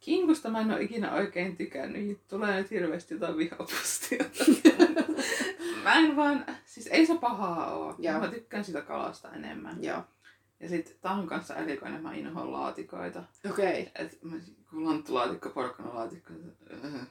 Kinkusta 0.00 0.48
mä 0.50 0.60
en 0.60 0.70
ole 0.70 0.82
ikinä 0.82 1.12
oikein 1.14 1.56
tykännyt. 1.56 2.18
Tulee 2.28 2.56
nyt 2.56 2.70
hirveästi 2.70 3.14
jotain 3.14 3.36
vihapostia. 3.36 4.24
mä 5.84 5.94
en 5.94 6.16
vaan, 6.16 6.44
siis 6.64 6.86
ei 6.86 7.06
se 7.06 7.14
pahaa 7.18 7.74
oo. 7.74 7.94
Joo. 7.98 8.20
Mä 8.20 8.28
tykkään 8.28 8.64
sitä 8.64 8.80
kalasta 8.80 9.32
enemmän. 9.32 9.84
Joo. 9.84 10.02
Ja 10.60 10.68
sit 10.68 10.96
tää 11.00 11.12
on 11.12 11.26
kanssa 11.26 11.56
erikoinen, 11.56 12.02
mä 12.02 12.14
inhoan 12.14 12.52
laatikoita. 12.52 13.22
Okei. 13.50 13.82
Okay. 13.82 14.06
Et 14.06 14.18
lanttulaatikko, 14.72 15.50
porkkanalaatikko, 15.50 16.32
äh. 16.84 17.06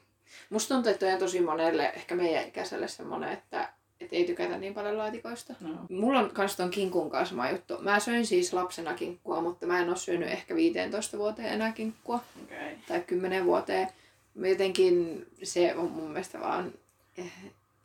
Musta 0.49 0.75
tuntuu, 0.75 0.91
että 0.91 1.05
on 1.05 1.19
tosi 1.19 1.41
monelle, 1.41 1.85
ehkä 1.85 2.15
meidän 2.15 2.47
ikäiselle 2.47 2.87
semmonen, 2.87 3.31
että 3.31 3.73
et 4.01 4.13
ei 4.13 4.25
tykätä 4.25 4.57
niin 4.57 4.73
paljon 4.73 4.97
laatikoista. 4.97 5.53
no. 5.59 5.69
Mulla 5.89 6.19
on 6.19 6.31
kans 6.31 6.55
ton 6.55 6.71
kinkun 6.71 7.09
kanssa 7.09 7.29
sama 7.29 7.49
juttu. 7.49 7.77
Mä 7.81 7.99
söin 7.99 8.25
siis 8.25 8.53
lapsena 8.53 8.93
kinkkua, 8.93 9.41
mutta 9.41 9.67
mä 9.67 9.79
en 9.79 9.89
oo 9.89 9.95
syönyt 9.95 10.29
ehkä 10.29 10.55
15 10.55 11.17
vuoteen 11.17 11.53
enää 11.53 11.71
kinkkua. 11.71 12.19
Okay. 12.43 12.75
Tai 12.87 13.01
10 13.01 13.45
vuoteen. 13.45 13.87
Jotenkin 14.35 15.25
se 15.43 15.75
on 15.75 15.91
mun 15.91 16.09
mielestä 16.09 16.39
vaan 16.39 16.73
eh, 17.17 17.31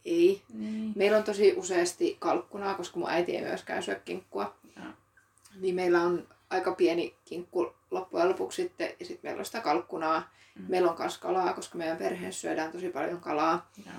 ei. 0.05 0.43
Niin. 0.55 0.93
Meillä 0.97 1.19
on 1.19 1.25
tosi 1.25 1.53
useasti 1.57 2.17
kalkkunaa, 2.19 2.75
koska 2.75 2.99
mun 2.99 3.11
äiti 3.11 3.37
ei 3.37 3.43
myöskään 3.43 3.83
syö 3.83 4.01
kinkkua. 4.05 4.55
Niin 5.61 5.75
meillä 5.75 6.03
on 6.03 6.29
aika 6.51 6.75
pieni 6.75 7.17
kinkku 7.25 7.75
loppujen 7.91 8.29
lopuksi 8.29 8.63
sitten. 8.63 8.93
Ja 9.01 9.07
sitten 9.07 9.29
meillä 9.29 9.41
on 9.41 9.45
sitä 9.45 9.61
kalkkunaa. 9.61 10.31
Mm. 10.59 10.65
Meillä 10.69 10.91
on 10.91 10.97
myös 10.99 11.19
kalaa, 11.19 11.53
koska 11.53 11.79
meidän 11.79 11.97
perheessä 11.97 12.41
syödään 12.41 12.73
tosi 12.73 12.89
paljon 12.89 13.21
kalaa. 13.21 13.71
Joo. 13.87 13.95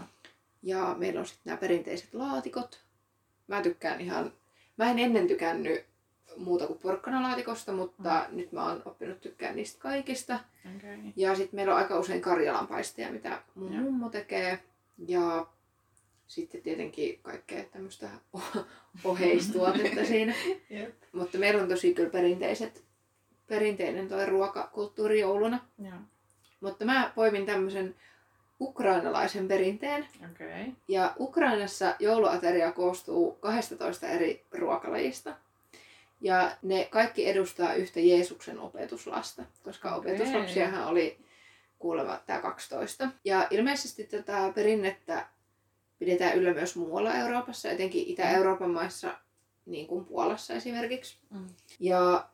Ja 0.63 0.95
meillä 0.97 1.19
on 1.19 1.25
sitten 1.25 1.41
nämä 1.45 1.57
perinteiset 1.57 2.13
laatikot. 2.13 2.81
Mä 3.47 3.61
tykkään 3.61 4.01
ihan... 4.01 4.33
Mä 4.77 4.91
en 4.91 4.99
ennen 4.99 5.27
tykännyt 5.27 5.85
muuta 6.37 6.67
kuin 6.67 6.79
porkkanalaatikosta, 6.79 7.71
mutta 7.71 8.25
mm. 8.29 8.37
nyt 8.37 8.51
mä 8.51 8.65
oon 8.65 8.81
oppinut 8.85 9.21
tykkään 9.21 9.55
niistä 9.55 9.81
kaikista. 9.81 10.39
Okei. 10.75 11.13
Ja 11.15 11.35
sitten 11.35 11.57
meillä 11.57 11.73
on 11.73 11.79
aika 11.79 11.99
usein 11.99 12.21
karjalanpaisteja, 12.21 13.11
mitä 13.11 13.41
mun 13.55 13.73
Joo. 13.73 13.81
mummo 13.81 14.09
tekee. 14.09 14.59
Ja 15.07 15.47
sitten 16.31 16.61
tietenkin 16.61 17.19
kaikkea 17.21 17.63
tämmöistä 17.63 18.09
oheistuotetta 19.03 20.05
siinä. 20.05 20.33
Jep. 20.69 20.95
Mutta 21.11 21.37
meillä 21.37 21.61
on 21.61 21.69
tosi 21.69 21.93
kyllä 21.93 22.09
perinteiset, 22.09 22.83
perinteinen 23.47 24.09
toi 24.09 24.25
ruokakulttuuri 24.25 25.19
jouluna. 25.19 25.65
Joo. 25.79 25.97
Mutta 26.61 26.85
mä 26.85 27.11
poimin 27.15 27.45
tämmöisen 27.45 27.95
ukrainalaisen 28.61 29.47
perinteen. 29.47 30.07
Okei. 30.31 30.73
Ja 30.87 31.15
Ukrainassa 31.19 31.95
jouluateria 31.99 32.71
koostuu 32.71 33.31
12 33.31 34.07
eri 34.07 34.45
ruokalajista. 34.51 35.35
Ja 36.21 36.51
ne 36.61 36.87
kaikki 36.91 37.29
edustaa 37.29 37.73
yhtä 37.73 37.99
Jeesuksen 37.99 38.59
opetuslasta, 38.59 39.43
koska 39.63 39.95
Okei. 39.95 40.13
opetuslapsiahan 40.15 40.87
oli 40.87 41.17
kuulemma 41.79 42.19
tämä 42.25 42.41
12. 42.41 43.09
Ja 43.25 43.47
ilmeisesti 43.49 44.03
tätä 44.03 44.51
perinnettä 44.55 45.27
pidetään 46.01 46.37
yllä 46.37 46.53
myös 46.53 46.75
muualla 46.75 47.13
Euroopassa, 47.13 47.71
etenkin 47.71 48.07
Itä-Euroopan 48.07 48.69
maissa, 48.69 49.17
niin 49.65 49.87
kuin 49.87 50.05
Puolassa 50.05 50.53
esimerkiksi. 50.53 51.17
Mm. 51.29 51.47
Ja 51.79 52.29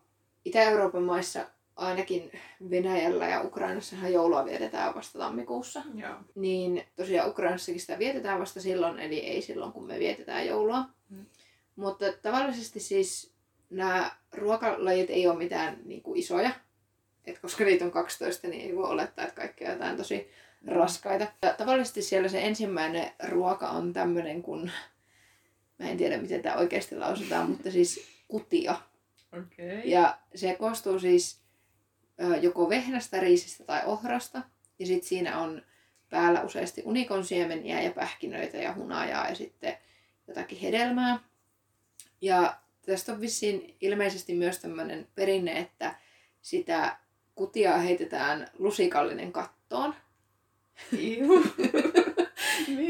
Itä-Euroopan 0.46 1.04
maissa, 1.04 1.46
ainakin 1.76 2.32
Venäjällä 2.70 3.28
ja 3.28 3.42
Ukrainassahan 3.42 4.14
joulua 4.14 4.46
vietetään 4.46 4.96
vasta 4.96 5.20
tammikuussa 5.20 5.82
Joo. 5.96 6.16
niin 6.36 6.84
tosiaan 6.96 7.30
Ukrainassakin 7.30 7.82
sitä 7.82 8.00
vietetään 8.00 8.40
vasta 8.40 8.62
silloin, 8.62 9.00
eli 9.00 9.20
ei 9.20 9.42
silloin 9.42 9.72
kun 9.72 9.88
me 9.88 10.00
vietetään 10.00 10.48
joulua. 10.48 10.84
Mm. 11.10 11.26
Mutta 11.76 12.06
tavallisesti 12.22 12.80
siis 12.80 13.34
nämä 13.70 14.12
ruokalajit 14.34 15.10
ei 15.10 15.28
ole 15.28 15.38
mitään 15.38 15.78
niin 15.86 16.02
kuin 16.02 16.20
isoja, 16.20 16.52
et 17.26 17.40
koska 17.40 17.64
niitä 17.64 17.86
on 17.86 17.92
12, 17.92 18.48
niin 18.48 18.62
ei 18.62 18.76
voi 18.76 18.90
olettaa, 18.90 19.26
että 19.26 19.42
kaikki 19.42 19.66
on 19.66 19.72
jotain 19.72 19.98
tosi 19.98 20.30
raskaita. 20.68 21.28
Ja 21.42 21.54
tavallisesti 21.54 22.02
siellä 22.02 22.30
se 22.30 22.42
ensimmäinen 22.42 23.12
ruoka 23.30 23.70
on 23.70 23.94
tämmöinen 23.94 24.42
kuin, 24.42 24.72
mä 25.80 25.90
en 25.90 25.98
tiedä 25.98 26.18
miten 26.18 26.42
tämä 26.42 26.56
oikeasti 26.56 26.98
lausutaan, 26.98 27.50
mutta 27.50 27.72
siis 27.72 28.08
kutia. 28.28 28.76
Okei. 29.40 29.92
Ja 29.92 30.18
se 30.36 30.56
koostuu 30.56 31.00
siis 31.00 31.40
joko 32.42 32.70
vehnästä, 32.70 33.20
riisistä 33.20 33.64
tai 33.64 33.82
ohrasta. 33.86 34.42
Ja 34.80 34.86
sitten 34.86 35.10
siinä 35.10 35.40
on 35.40 35.62
päällä 36.10 36.42
useasti 36.42 36.82
unikon 36.86 37.26
siemeniä 37.26 37.82
ja 37.82 37.92
pähkinöitä 37.92 38.58
ja 38.58 38.74
hunajaa 38.74 39.30
ja 39.30 39.36
sitten 39.36 39.78
jotakin 40.28 40.60
hedelmää. 40.60 41.20
Ja 42.22 42.58
tästä 42.86 43.12
on 43.12 43.22
vissiin 43.22 43.76
ilmeisesti 43.82 44.34
myös 44.34 44.60
tämmöinen 44.60 45.08
perinne, 45.16 45.60
että 45.60 45.96
sitä 46.42 46.98
kutia 47.36 47.78
heitetään 47.78 48.48
lusikallinen 48.58 49.32
kattoon. 49.32 49.96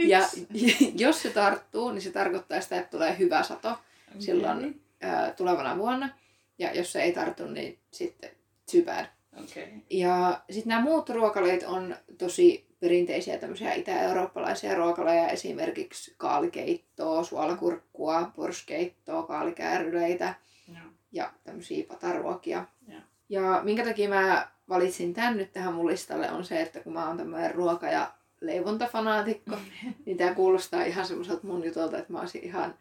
Ja 0.07 0.19
jos 1.05 1.21
se 1.21 1.29
tarttuu, 1.29 1.91
niin 1.91 2.01
se 2.01 2.11
tarkoittaa 2.11 2.61
sitä, 2.61 2.77
että 2.77 2.91
tulee 2.91 3.17
hyvä 3.19 3.43
sato 3.43 3.69
Okei. 3.69 4.21
silloin 4.21 4.81
ää, 5.01 5.31
tulevana 5.31 5.77
vuonna. 5.77 6.09
Ja 6.57 6.73
jos 6.73 6.91
se 6.91 7.01
ei 7.01 7.11
tartu, 7.11 7.47
niin 7.47 7.79
sitten 7.91 8.29
too 8.71 8.81
bad. 8.81 9.05
Okei. 9.43 9.73
Ja 9.89 10.41
sitten 10.49 10.69
nämä 10.69 10.81
muut 10.81 11.09
ruokalajit 11.09 11.63
on 11.63 11.95
tosi 12.17 12.67
perinteisiä 12.79 13.37
tämmöisiä 13.37 13.73
itä-eurooppalaisia 13.73 14.75
ruokalajeja, 14.75 15.29
esimerkiksi 15.29 16.13
kaalikeittoa, 16.17 17.23
suolakurkkua, 17.23 18.31
porskeittoa, 18.35 19.23
kaalikääryleitä 19.23 20.33
Joo. 20.67 20.77
ja 21.11 21.33
tämmöisiä 21.43 21.85
pataruokia. 21.87 22.65
Joo. 22.87 23.01
Ja 23.29 23.61
minkä 23.63 23.83
takia 23.83 24.09
mä 24.09 24.47
valitsin 24.69 25.13
tän 25.13 25.37
nyt 25.37 25.51
tähän 25.53 25.73
mun 25.73 25.87
listalle 25.87 26.31
on 26.31 26.45
se, 26.45 26.61
että 26.61 26.79
kun 26.79 26.93
mä 26.93 27.07
oon 27.07 27.17
tämmöinen 27.17 27.55
ruoka- 27.55 27.91
ja 27.91 28.11
leivontafanaatikko, 28.41 29.57
niin 30.05 30.17
tää 30.17 30.33
kuulostaa 30.35 30.83
ihan 30.83 31.05
semmoiselta 31.07 31.47
mun 31.47 31.63
jutulta, 31.65 31.97
että 31.97 32.13
mä 32.13 32.19
olisin 32.19 32.43
ihan 32.43 32.75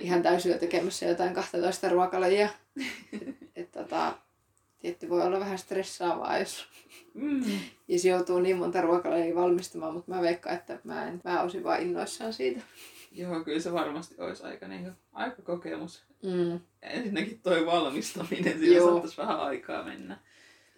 ihan 0.00 0.22
täysillä 0.22 0.58
tekemässä 0.58 1.06
jotain 1.06 1.34
12 1.34 1.88
ruokalajia. 1.88 2.48
Et, 3.12 3.36
et, 3.56 3.72
tota, 3.72 4.14
tietty 4.78 5.08
voi 5.08 5.22
olla 5.22 5.40
vähän 5.40 5.58
stressaavaa, 5.58 6.38
jos, 6.38 6.66
Mm. 7.14 7.44
jos 7.88 8.04
joutuu 8.04 8.38
niin 8.40 8.56
monta 8.56 8.80
ruokalajia 8.80 9.34
valmistamaan, 9.34 9.94
mutta 9.94 10.10
mä 10.10 10.22
veikkaan, 10.22 10.56
että 10.56 10.78
mä, 10.84 11.08
en, 11.08 11.20
mä 11.24 11.42
olisin 11.42 11.64
vaan 11.64 11.82
innoissaan 11.82 12.32
siitä. 12.32 12.60
Joo, 13.12 13.44
kyllä 13.44 13.60
se 13.60 13.72
varmasti 13.72 14.14
olisi 14.18 14.42
aika, 14.42 14.68
niin 14.68 14.92
aika 15.12 15.42
kokemus. 15.42 16.04
Mm, 16.22 16.50
Ja 16.82 16.90
ensinnäkin 16.90 17.40
toi 17.42 17.66
valmistaminen, 17.66 18.72
Joo. 18.74 18.90
saattaisi 18.90 19.16
vähän 19.16 19.40
aikaa 19.40 19.84
mennä. 19.84 20.18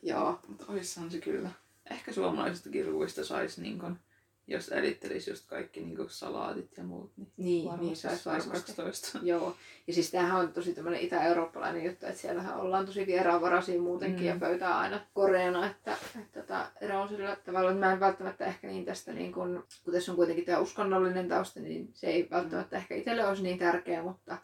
Joo, 0.03 0.41
Mutta 0.49 0.65
oissahan 0.69 1.11
se 1.11 1.19
kyllä. 1.19 1.51
Ehkä 1.91 2.13
suomalaisistakin 2.13 2.87
ruuista 2.87 3.25
saisi, 3.25 3.63
niin 3.63 3.79
kun, 3.79 3.99
jos 4.47 4.69
erittelisi 4.69 5.31
just 5.31 5.47
kaikki 5.47 5.81
niin 5.81 5.97
kun 5.97 6.11
salaatit 6.11 6.77
ja 6.77 6.85
muut, 6.85 7.13
niin, 7.17 7.33
niin, 7.37 7.65
varmasti 7.65 7.87
niin 7.87 7.97
saisi 7.97 8.25
varmasti. 8.27 8.53
12. 8.53 9.19
Joo, 9.23 9.57
ja 9.87 9.93
siis 9.93 10.11
tämähän 10.11 10.41
on 10.41 10.53
tosi 10.53 10.75
tämmöinen 10.75 11.01
itä-eurooppalainen 11.01 11.85
juttu, 11.85 12.07
että 12.07 12.21
siellähän 12.21 12.57
ollaan 12.57 12.87
tosi 12.87 13.07
vieraanvaraisia 13.07 13.81
muutenkin 13.81 14.21
Mm. 14.21 14.27
ja 14.27 14.37
pöytää 14.41 14.79
aina 14.79 15.01
koreana, 15.15 15.67
että, 15.67 15.97
että 16.21 16.41
tota, 16.41 16.71
ero 16.81 17.03
on 17.03 17.09
sillä 17.09 17.37
tavalla, 17.37 17.71
että 17.71 17.87
mä 17.87 17.93
en 17.93 18.01
välttämättä 18.01 18.47
ehkä 18.47 18.67
niin 18.67 18.85
tästä, 18.85 19.13
niin 19.13 19.33
kun, 19.33 19.65
kun 19.85 19.95
tässä 19.95 20.13
on 20.13 20.17
kuitenkin 20.17 20.45
tämä 20.45 20.59
uskonnollinen 20.59 21.29
tausta, 21.29 21.61
niin 21.61 21.91
se 21.95 22.07
ei 22.07 22.29
välttämättä 22.31 22.77
ehkä 22.77 22.95
itselle 22.95 23.27
olisi 23.27 23.43
niin 23.43 23.59
tärkeä, 23.59 24.03
mutta, 24.03 24.39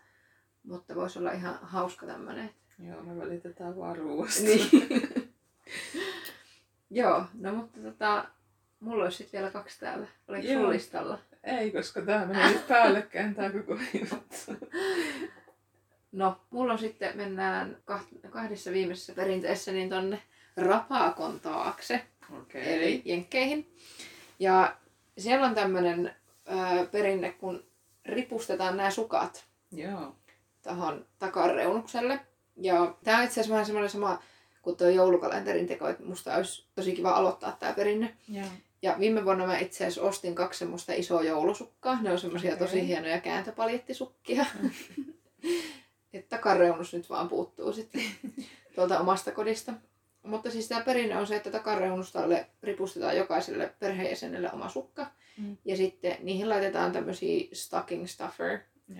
mutta 0.63 0.95
voisi 0.95 1.19
olla 1.19 1.33
ihan 1.33 1.59
hauska 1.63 2.07
tämmöinen. 2.07 2.51
Joo, 2.79 3.03
me 3.03 3.17
välitetään 3.17 3.77
vaan 3.77 3.97
ruuasta. 3.97 4.43
Niin. 4.43 4.69
Joo, 6.95 7.25
no 7.35 7.53
mutta 7.53 7.81
tota, 7.81 8.25
mulla 8.81 9.05
olisi 9.05 9.17
sitten 9.17 9.41
vielä 9.41 9.53
kaksi 9.53 9.81
täällä. 9.81 10.07
Oliko 10.29 10.47
Joo. 10.47 10.55
sulla 10.57 10.73
listalla? 10.73 11.19
Ei, 11.45 11.71
koska 11.71 12.03
tää 12.03 12.27
menee 12.27 12.49
nyt 12.49 12.69
päällekkäin 12.69 13.35
tää 13.35 13.51
koko 13.51 13.79
juttu. 14.01 14.67
No, 16.13 16.41
mulla 16.51 16.73
on 16.73 16.79
sitten, 16.79 17.17
mennään 17.17 17.77
kahdessa 18.31 18.73
viimeisessä 18.73 19.13
perinteessä 19.13 19.73
niin 19.73 19.91
tonne 19.91 20.23
Rapakon 20.57 21.41
taakse, 21.41 22.05
Okei. 22.41 22.75
eli 22.75 23.03
Jenkkeihin. 23.05 23.75
Ja 24.39 24.77
siellä 25.19 25.47
on 25.47 25.55
tämmönen 25.55 26.15
ö, 26.49 26.87
perinne, 26.87 27.33
kun 27.33 27.65
ripustetaan 28.07 28.77
nämä 28.77 28.91
sukat 28.91 29.45
Joo. 29.73 30.17
tuohon 30.63 31.07
takareunukselle. 31.19 32.21
Ja 32.57 32.95
tää 33.05 33.19
on 33.19 33.25
itse 33.25 33.33
asiassa 33.41 33.53
vähän 33.53 33.67
semmoinen 33.67 33.91
sama 33.91 34.23
kuin 34.63 34.77
tuo 34.77 34.89
joulukalenterin 34.89 35.67
teko, 35.67 35.89
että 35.89 36.05
musta 36.05 36.35
olisi 36.35 36.67
tosi 36.75 36.93
kiva 36.93 37.11
aloittaa 37.11 37.57
tämä 37.61 37.73
perinne. 37.73 38.17
Joo. 38.29 38.47
Ja 38.83 38.97
viime 38.99 39.25
vuonna 39.25 39.47
mä 39.47 39.59
itse 39.59 39.85
asiassa 39.85 40.03
ostin 40.03 40.35
kaksi 40.35 40.59
semmoista 40.59 40.93
isoa 40.93 41.23
joulusukkaa. 41.23 42.03
Ne 42.03 42.13
on 42.13 42.19
semmoisia 42.19 42.55
Okei. 42.55 42.67
tosi 42.67 42.87
hienoja 42.87 43.21
kääntöpaljettisukkia. 43.21 44.47
että 46.13 46.37
takareunus 46.37 46.95
nyt 46.95 47.11
vaan 47.11 47.29
puuttuu 47.29 47.73
sitten 47.73 48.03
tuolta 48.75 49.01
omasta 49.01 49.33
kodista. 49.33 49.73
Mutta 50.23 50.51
siis 50.51 50.69
tämä 50.69 50.81
perinne 50.81 51.17
on 51.17 51.27
se, 51.27 51.37
että 51.37 51.51
takareunustalle 51.51 52.47
ripustetaan 52.63 53.17
jokaiselle 53.17 53.75
perheenjäsenelle 53.79 54.53
oma 54.53 54.69
sukka. 54.69 55.07
Mm. 55.39 55.57
Ja 55.65 55.77
sitten 55.77 56.17
niihin 56.21 56.49
laitetaan 56.49 56.93
tämmöisiä 56.93 57.49
stocking 57.53 58.07
stuffer 58.07 58.59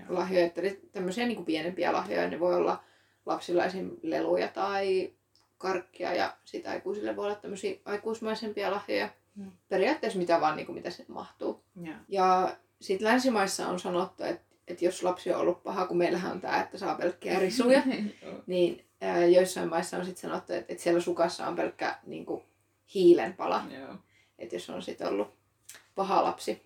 lahjoja, 0.09 0.51
eli 0.57 0.81
tämmöisiä 0.93 1.27
niin 1.27 1.37
kuin 1.37 1.47
pienempiä 1.47 1.93
lahjoja. 1.93 2.31
Ne 2.31 2.41
voi 2.41 2.55
olla 2.55 2.85
lapsilla 3.27 3.65
esim. 3.65 3.91
leluja 4.03 4.49
tai 4.49 5.13
karkkia 5.63 6.15
ja 6.15 6.37
sitä 6.45 6.71
aikuisille 6.71 7.17
voi 7.17 7.25
olla 7.25 7.35
tämmöisiä 7.35 7.77
aikuismaisempia 7.85 8.71
lahjoja. 8.71 9.09
Mm. 9.35 9.53
Periaatteessa 9.69 10.19
mitä 10.19 10.41
vaan, 10.41 10.57
niin 10.57 10.67
kuin 10.67 10.77
mitä 10.77 10.91
se 10.91 11.05
mahtuu. 11.09 11.65
Joo. 11.83 11.95
Ja 12.09 12.57
sitten 12.81 13.09
länsimaissa 13.09 13.69
on 13.69 13.81
sanottu, 13.81 14.25
että, 14.25 14.55
että 14.69 14.85
jos 14.85 15.03
lapsi 15.03 15.33
on 15.33 15.41
ollut 15.41 15.63
paha, 15.63 15.87
kun 15.87 15.97
meillähän 15.97 16.33
on 16.33 16.41
tämä, 16.41 16.63
että 16.63 16.79
saa 16.79 16.95
pelkkiä 16.95 17.39
risuja, 17.39 17.83
niin 18.47 18.85
ää, 19.01 19.25
joissain 19.25 19.69
maissa 19.69 19.97
on 19.97 20.05
sitten 20.05 20.31
sanottu, 20.31 20.53
että, 20.53 20.73
että 20.73 20.83
siellä 20.83 21.01
sukassa 21.01 21.47
on 21.47 21.57
pelkkä 21.57 21.99
niin 22.07 22.27
kuin, 22.27 22.43
hiilenpala 22.95 23.65
Joo. 23.81 23.95
että 24.39 24.57
jos 24.57 24.71
on 24.71 24.83
sitten 24.83 25.09
ollut 25.09 25.35
paha 25.95 26.25
lapsi. 26.25 26.63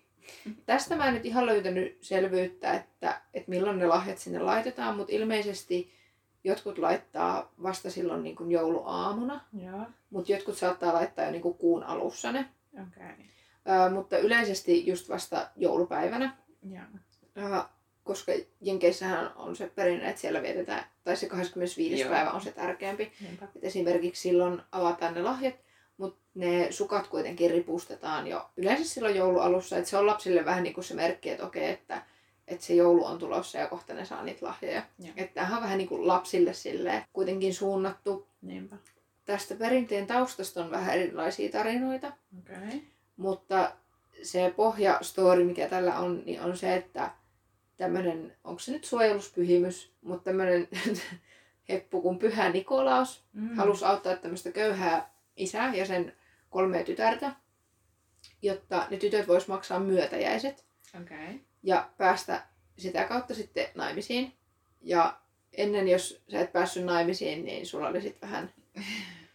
Tästä 0.65 0.95
mä 0.95 1.07
en 1.07 1.13
nyt 1.13 1.25
ihan 1.25 1.45
löytänyt 1.45 1.97
selvyyttä, 2.01 2.73
että, 2.73 3.21
että 3.33 3.49
milloin 3.49 3.79
ne 3.79 3.87
lahjat 3.87 4.17
sinne 4.17 4.39
laitetaan, 4.39 4.97
mutta 4.97 5.13
ilmeisesti 5.13 5.93
jotkut 6.47 6.77
laittaa 6.77 7.51
vasta 7.63 7.91
silloin 7.91 8.23
niin 8.23 8.35
kuin 8.35 8.51
jouluaamuna, 8.51 9.41
Joo. 9.63 9.85
mutta 10.09 10.31
jotkut 10.31 10.57
saattaa 10.57 10.93
laittaa 10.93 11.25
jo 11.25 11.31
niin 11.31 11.41
kuin 11.41 11.57
kuun 11.57 11.83
alussa 11.83 12.31
ne. 12.31 12.45
Okei. 12.73 13.25
Ää, 13.65 13.89
mutta 13.89 14.17
yleisesti 14.17 14.87
just 14.87 15.09
vasta 15.09 15.49
joulupäivänä, 15.55 16.37
Joo. 16.69 16.83
ää, 17.35 17.69
koska 18.03 18.31
Jenkeissähän 18.61 19.31
on 19.35 19.55
se 19.55 19.71
perinne, 19.75 20.09
että 20.09 20.21
siellä 20.21 20.41
vietetään, 20.41 20.83
tai 21.03 21.15
se 21.15 21.29
25. 21.29 21.99
Joo. 21.99 22.09
päivä 22.09 22.31
on 22.31 22.41
se 22.41 22.51
tärkeämpi. 22.51 23.11
Niinpä. 23.21 23.47
Et 23.55 23.63
esimerkiksi 23.63 24.21
silloin 24.21 24.61
avataan 24.71 25.13
ne 25.13 25.21
lahjat, 25.21 25.55
mutta 25.97 26.19
ne 26.33 26.67
sukat 26.71 27.07
kuitenkin 27.07 27.51
ripustetaan 27.51 28.27
jo 28.27 28.49
yleensä 28.57 28.93
silloin 28.93 29.15
joulualussa. 29.15 29.77
Että 29.77 29.89
se 29.89 29.97
on 29.97 30.07
lapsille 30.07 30.45
vähän 30.45 30.63
niin 30.63 30.73
kuin 30.73 30.83
se 30.83 30.93
merkki, 30.93 31.29
että 31.29 31.45
okei, 31.45 31.69
että, 31.69 32.01
että 32.47 32.65
se 32.65 32.73
joulu 32.73 33.05
on 33.05 33.19
tulossa 33.19 33.57
ja 33.57 33.67
kohta 33.67 33.93
ne 33.93 34.05
saa 34.05 34.23
niitä 34.23 34.45
lahjoja. 34.45 34.81
Että 35.15 35.33
tämähän 35.33 35.57
on 35.57 35.63
vähän 35.63 35.77
niin 35.77 35.87
kuin 35.87 36.07
lapsille 36.07 36.53
silleen 36.53 37.03
kuitenkin 37.13 37.53
suunnattu. 37.53 38.27
Niinpä. 38.41 38.75
Tästä 39.25 39.55
perinteen 39.55 40.07
taustasta 40.07 40.63
on 40.63 40.71
vähän 40.71 40.95
erilaisia 40.95 41.51
tarinoita, 41.51 42.11
Okei. 42.39 42.83
mutta 43.17 43.71
se 44.23 44.53
pohjastori, 44.55 45.43
mikä 45.43 45.67
tällä 45.67 45.99
on, 45.99 46.23
niin 46.25 46.41
on 46.41 46.57
se, 46.57 46.75
että 46.75 47.11
tämmöinen, 47.77 48.35
onko 48.43 48.59
se 48.59 48.71
nyt 48.71 48.83
suojeluspyhimys, 48.85 49.91
mutta 50.01 50.23
tämmöinen 50.23 50.67
heppu 51.69 52.01
kuin 52.01 52.19
Pyhä 52.19 52.49
Nikolaus 52.49 53.23
Mm. 53.33 53.55
halusi 53.55 53.85
auttaa 53.85 54.15
tämmöistä 54.15 54.51
köyhää 54.51 55.13
isää 55.35 55.75
ja 55.75 55.85
sen 55.85 56.13
kolmea 56.49 56.83
tytärtä, 56.83 57.31
jotta 58.41 58.87
ne 58.89 58.97
tytöt 58.97 59.27
vois 59.27 59.47
maksaa 59.47 59.79
myötäjäiset 59.79 60.65
Okei. 61.01 61.41
ja 61.63 61.89
päästä 61.97 62.43
sitä 62.77 63.03
kautta 63.03 63.33
sitten 63.33 63.65
naimisiin. 63.75 64.33
Ja 64.81 65.17
ennen 65.53 65.87
jos 65.87 66.21
sä 66.31 66.39
et 66.41 66.53
päässyt 66.53 66.85
naimisiin, 66.85 67.45
niin 67.45 67.65
sulla 67.65 67.87
oli 67.87 68.01
sitten 68.01 68.29
vähän 68.29 68.53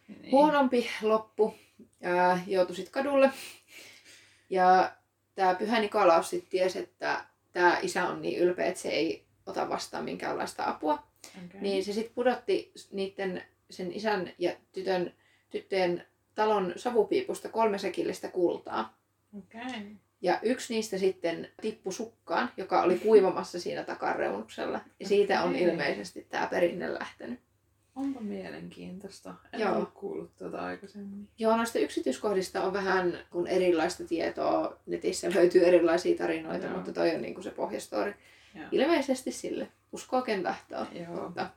Niin. 0.09 0.33
huonompi 0.33 0.91
loppu. 1.03 1.55
Ja 2.01 2.39
joutuisit 2.47 2.89
kadulle. 2.89 3.31
Ja 4.51 4.93
tämä 5.35 5.55
Pyhä 5.55 5.81
Nikolaus 5.81 6.31
sitten 6.31 6.51
tiesi, 6.51 6.79
että 6.79 7.25
tämä 7.53 7.79
isä 7.83 8.09
on 8.09 8.23
niin 8.23 8.39
ylpeä, 8.39 8.67
että 8.67 8.81
se 8.81 8.89
ei 8.89 9.25
ota 9.47 9.69
vastaan 9.69 10.05
minkäänlaista 10.05 10.65
apua. 10.69 11.07
Okei. 11.45 11.61
Niin 11.61 11.85
se 11.85 11.93
sitten 11.93 12.15
pudotti 12.15 12.73
niiden, 12.93 13.43
sen 13.71 13.93
isän 13.93 14.33
ja 14.39 14.53
tytön, 14.73 15.15
tyttöjen 15.51 16.07
talon 16.35 16.73
savupiipusta 16.77 17.49
kolme 17.49 17.79
sekillistä 17.79 18.29
kultaa. 18.29 18.99
Okei. 19.39 19.97
Ja 20.23 20.39
yksi 20.43 20.75
niistä 20.75 20.99
sitten 20.99 21.49
tippui 21.61 21.93
sukkaan, 21.93 22.51
joka 22.57 22.83
oli 22.83 22.99
kuivamassa 22.99 23.61
siinä 23.61 23.85
takareunuksella. 23.85 24.81
Ja 25.01 25.09
siitä 25.09 25.43
on 25.43 25.57
ilmeisesti 25.57 26.27
tämä 26.31 26.47
perinne 26.47 26.95
lähtenyt. 26.95 27.41
Onpa 27.97 28.21
mielenkiintoista. 28.21 29.35
En 29.53 29.61
Joo. 29.61 29.77
ole 29.77 29.87
kuullut 29.95 30.37
tuota 30.37 30.65
aikaisemmin. 30.65 31.29
Joo, 31.39 31.57
noista 31.57 31.79
yksityiskohdista 31.79 32.63
on 32.63 32.73
vähän 32.73 33.19
kun 33.31 33.47
erilaista 33.47 34.05
tietoa. 34.05 34.77
Netissä 34.87 35.31
löytyy 35.35 35.65
erilaisia 35.65 36.19
tarinoita, 36.19 36.67
Joo. 36.67 36.77
mutta 36.77 36.93
toi 36.93 37.15
on 37.15 37.23
niinku 37.23 37.43
se 37.43 37.51
pohjastori. 37.51 38.15
Joo. 38.55 38.67
Ilmeisesti 38.73 39.33
sille. 39.33 39.69
Uskoo 39.93 40.23
ken 40.23 40.43
tahtoo. 40.43 40.87
Joo. 40.93 41.23
Mutta, 41.25 41.51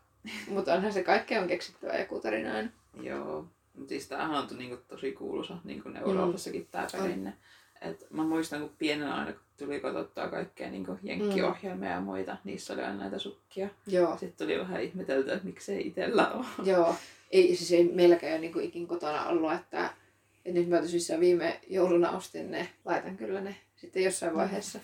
mutta 0.48 0.74
onhan 0.74 0.94
se 0.94 1.04
kaikkea 1.04 1.42
on 1.42 1.48
keksittävä 1.48 1.98
joku 1.98 2.20
tarina 2.20 2.56
aina. 2.56 2.70
Joo. 3.02 3.48
Mutta 3.74 3.90
siis 3.90 4.08
tämähän 4.08 4.36
on 4.36 4.58
niinku 4.58 4.78
tosi 4.88 5.12
kuuluisa 5.12 5.58
niinku 5.64 5.90
Euroopassakin 5.90 6.68
tämä 6.72 6.88
perinne. 6.92 7.34
Et 7.82 8.08
mä 8.10 8.24
muistan, 8.24 8.62
kun 8.62 8.72
pienenä 8.78 9.16
aina 9.16 9.32
kun 9.32 9.42
tuli 9.58 9.80
katsottua 9.80 10.28
kaikkea 10.28 10.70
niinku 10.70 10.98
jenkkiohjelmia 11.04 11.90
ja 11.90 12.02
muita, 12.02 12.38
niissä 12.44 12.74
oli 12.74 12.82
aina 12.82 12.98
näitä 12.98 13.20
sukkia. 13.20 13.70
Joo, 13.88 14.18
Sitten 14.18 14.48
tuli 14.48 14.60
vähän 14.60 14.84
ihmetelty, 14.84 15.32
että 15.32 15.46
miksei 15.46 15.88
itsellä 15.88 16.32
ole. 16.32 16.46
joo. 16.64 16.96
Ei, 17.32 17.56
siis 17.56 17.72
ei 17.72 17.84
meilläkään 17.84 18.34
ole 18.34 18.42
niinku 18.42 18.60
ikin 18.60 18.88
kotona 18.88 19.26
ollut, 19.28 19.54
että, 19.54 19.90
että 20.46 20.60
nyt 20.60 20.70
mä 20.70 20.82
tosissaan 20.82 21.20
viime 21.20 21.60
jouluna 21.68 22.12
ostin 22.12 22.52
ne, 22.52 22.70
laitan 22.86 23.18
kyllä 23.18 23.42
ne 23.42 23.56
sitten 23.76 24.04
jossain 24.04 24.36
vaiheessa 24.36 24.80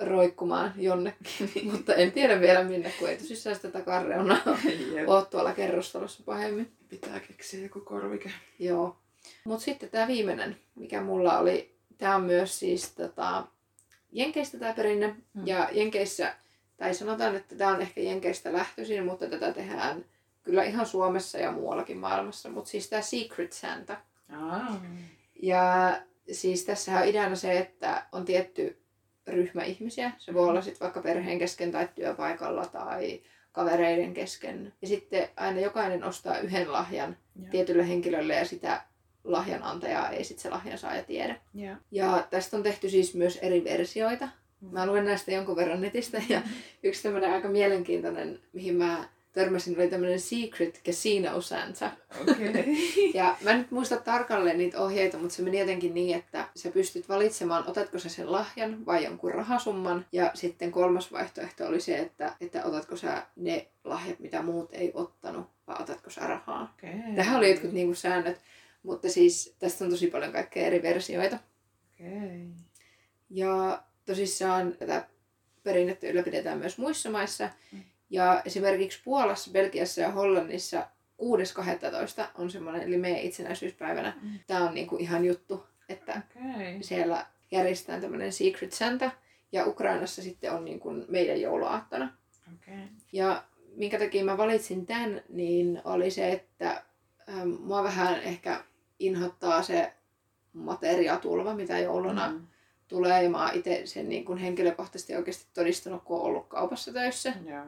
roikkumaan 0.00 0.72
jonnekin, 0.76 1.50
mutta 1.72 1.94
en 1.94 2.12
tiedä 2.12 2.40
vielä 2.40 2.64
minne, 2.64 2.92
kun 2.98 3.08
ei 3.08 3.16
tosissaan 3.16 3.56
sitä 3.56 3.70
takareunaa 3.70 4.40
ole 5.06 5.24
tuolla 5.24 5.52
kerrostalossa 5.52 6.22
pahemmin. 6.26 6.72
Pitää 6.88 7.20
keksiä 7.20 7.62
joku 7.62 7.80
korvike. 7.80 8.30
Joo. 8.58 8.96
Mutta 9.44 9.64
sitten 9.64 9.88
tämä 9.90 10.08
viimeinen, 10.08 10.56
mikä 10.74 11.00
mulla 11.00 11.38
oli, 11.38 11.73
tämä 11.98 12.16
on 12.16 12.22
myös 12.22 12.58
siis 12.58 12.94
tota, 12.94 13.46
Jenkeistä 14.12 14.58
tämä 14.58 14.72
perinne. 14.72 15.06
Mm. 15.06 15.14
Mm. 15.34 15.46
Ja 15.46 15.68
Jenkeissä, 15.72 16.34
tai 16.76 16.94
sanotaan, 16.94 17.36
että 17.36 17.56
tämä 17.56 17.70
on 17.70 17.80
ehkä 17.80 18.00
Jenkeistä 18.00 18.52
lähtöisin, 18.52 19.04
mutta 19.04 19.26
tätä 19.26 19.52
tehdään 19.52 20.04
kyllä 20.42 20.64
ihan 20.64 20.86
Suomessa 20.86 21.38
ja 21.38 21.52
muuallakin 21.52 21.98
maailmassa. 21.98 22.48
Mutta 22.48 22.70
siis 22.70 22.88
tämä 22.90 23.02
Secret 23.02 23.52
Santa. 23.52 23.96
Aa. 24.32 24.82
Ja 25.42 25.96
siis 26.32 26.64
tässä 26.64 26.98
on 26.98 27.08
ideana 27.08 27.36
se, 27.36 27.58
että 27.58 28.06
on 28.12 28.24
tietty 28.24 28.82
ryhmä 29.26 29.62
ihmisiä. 29.62 30.12
Se 30.18 30.34
voi 30.34 30.48
olla 30.48 30.62
sitten 30.62 30.80
vaikka 30.80 31.02
perheen 31.02 31.38
kesken 31.38 31.72
tai 31.72 31.88
työpaikalla 31.94 32.66
tai 32.66 33.22
kavereiden 33.52 34.14
kesken. 34.14 34.72
Ja 34.82 34.88
sitten 34.88 35.28
aina 35.36 35.60
jokainen 35.60 36.04
ostaa 36.04 36.38
yhden 36.38 36.72
lahjan 36.72 37.16
Joo. 37.36 37.50
tietylle 37.50 37.88
henkilölle 37.88 38.34
ja 38.34 38.44
sitä 38.44 38.82
lahjanantajaa 39.24 40.10
ei 40.10 40.24
sitten 40.24 40.42
se 40.42 40.50
lahjan 40.50 40.78
saaja 40.78 41.02
tiedä. 41.04 41.36
Joo. 41.54 41.76
Ja 41.90 42.26
tästä 42.30 42.56
on 42.56 42.62
tehty 42.62 42.90
siis 42.90 43.14
myös 43.14 43.38
eri 43.42 43.64
versioita. 43.64 44.28
Mä 44.70 44.86
luen 44.86 45.04
näistä 45.04 45.32
jonkun 45.32 45.56
verran 45.56 45.80
netistä 45.80 46.22
ja 46.28 46.42
yksi 46.82 47.02
tämmöinen 47.02 47.32
aika 47.32 47.48
mielenkiintoinen, 47.48 48.40
mihin 48.52 48.74
mä 48.74 49.08
törmäsin, 49.34 49.78
oli 49.78 49.88
tämmöinen 49.88 50.20
Secret 50.20 50.80
Casino 50.86 51.40
Santa. 51.40 51.90
Okay. 52.22 52.64
Ja 53.14 53.36
mä 53.44 53.50
en 53.50 53.58
nyt 53.58 53.70
muista 53.70 53.96
tarkalleen 53.96 54.58
niitä 54.58 54.80
ohjeita, 54.80 55.18
mutta 55.18 55.34
se 55.34 55.42
meni 55.42 55.60
jotenkin 55.60 55.94
niin, 55.94 56.18
että 56.18 56.48
sä 56.56 56.70
pystyt 56.70 57.08
valitsemaan, 57.08 57.64
otatko 57.66 57.98
sä 57.98 58.08
sen 58.08 58.32
lahjan 58.32 58.86
vai 58.86 59.04
jonkun 59.04 59.34
rahasumman. 59.34 60.06
Ja 60.12 60.30
sitten 60.34 60.72
kolmas 60.72 61.12
vaihtoehto 61.12 61.66
oli 61.66 61.80
se, 61.80 61.98
että, 61.98 62.32
että 62.40 62.64
otatko 62.64 62.96
sä 62.96 63.26
ne 63.36 63.68
lahjat, 63.84 64.20
mitä 64.20 64.42
muut 64.42 64.68
ei 64.72 64.90
ottanut, 64.94 65.46
vai 65.66 65.76
otatko 65.80 66.10
sä 66.10 66.26
rahaa. 66.26 66.74
Okay. 66.78 67.14
Tähän 67.16 67.36
oli 67.36 67.50
jotkut 67.50 67.72
niinku 67.72 67.94
säännöt, 67.94 68.40
mutta 68.84 69.08
siis 69.08 69.56
tästä 69.58 69.84
on 69.84 69.90
tosi 69.90 70.06
paljon 70.06 70.32
kaikkea 70.32 70.66
eri 70.66 70.82
versioita. 70.82 71.38
Okay. 71.94 72.46
Ja 73.30 73.82
tosissaan 74.06 74.72
tätä 74.72 75.08
perinnettä 75.62 76.06
ylläpidetään 76.06 76.58
myös 76.58 76.78
muissa 76.78 77.10
maissa. 77.10 77.50
Mm. 77.72 77.82
Ja 78.10 78.42
esimerkiksi 78.44 79.00
Puolassa, 79.04 79.50
Belgiassa 79.50 80.00
ja 80.00 80.10
Hollannissa 80.10 80.86
6.12. 81.22 82.28
on 82.34 82.50
semmoinen, 82.50 82.82
eli 82.82 82.96
meidän 82.96 83.20
itsenäisyyspäivänä. 83.20 84.16
Mm. 84.22 84.38
Tämä 84.46 84.68
on 84.68 84.74
niinku 84.74 84.96
ihan 84.96 85.24
juttu, 85.24 85.66
että 85.88 86.22
Okay. 86.36 86.82
siellä 86.82 87.26
järjestetään 87.50 88.00
tämmöinen 88.00 88.32
Secret 88.32 88.72
Santa. 88.72 89.10
Ja 89.52 89.66
Ukrainassa 89.66 90.22
sitten 90.22 90.52
on 90.52 90.64
niinku 90.64 90.90
meidän 91.08 91.40
jouluaattona. 91.40 92.12
Okay. 92.54 92.82
Ja 93.12 93.44
minkä 93.76 93.98
takia 93.98 94.24
mä 94.24 94.36
valitsin 94.36 94.86
tämän, 94.86 95.22
niin 95.28 95.80
oli 95.84 96.10
se, 96.10 96.32
että 96.32 96.82
ähm, 97.28 97.48
mua 97.48 97.82
vähän 97.82 98.22
ehkä 98.22 98.64
inhottaa 99.06 99.62
se 99.62 99.92
materiaatulva, 100.52 101.54
mitä 101.54 101.78
jouluna 101.78 102.28
Mm. 102.30 102.46
tulee. 102.88 103.22
Ja 103.22 103.30
mä 103.30 103.46
oon 103.46 103.54
itse 103.54 103.82
sen 103.84 104.08
niin 104.08 104.24
kuin 104.24 104.38
henkilökohtaisesti 104.38 105.16
oikeasti 105.16 105.46
todistanut, 105.54 106.02
kun 106.04 106.16
on 106.16 106.22
ollut 106.22 106.46
kaupassa 106.48 106.92
töissä. 106.92 107.32
Joo. 107.46 107.64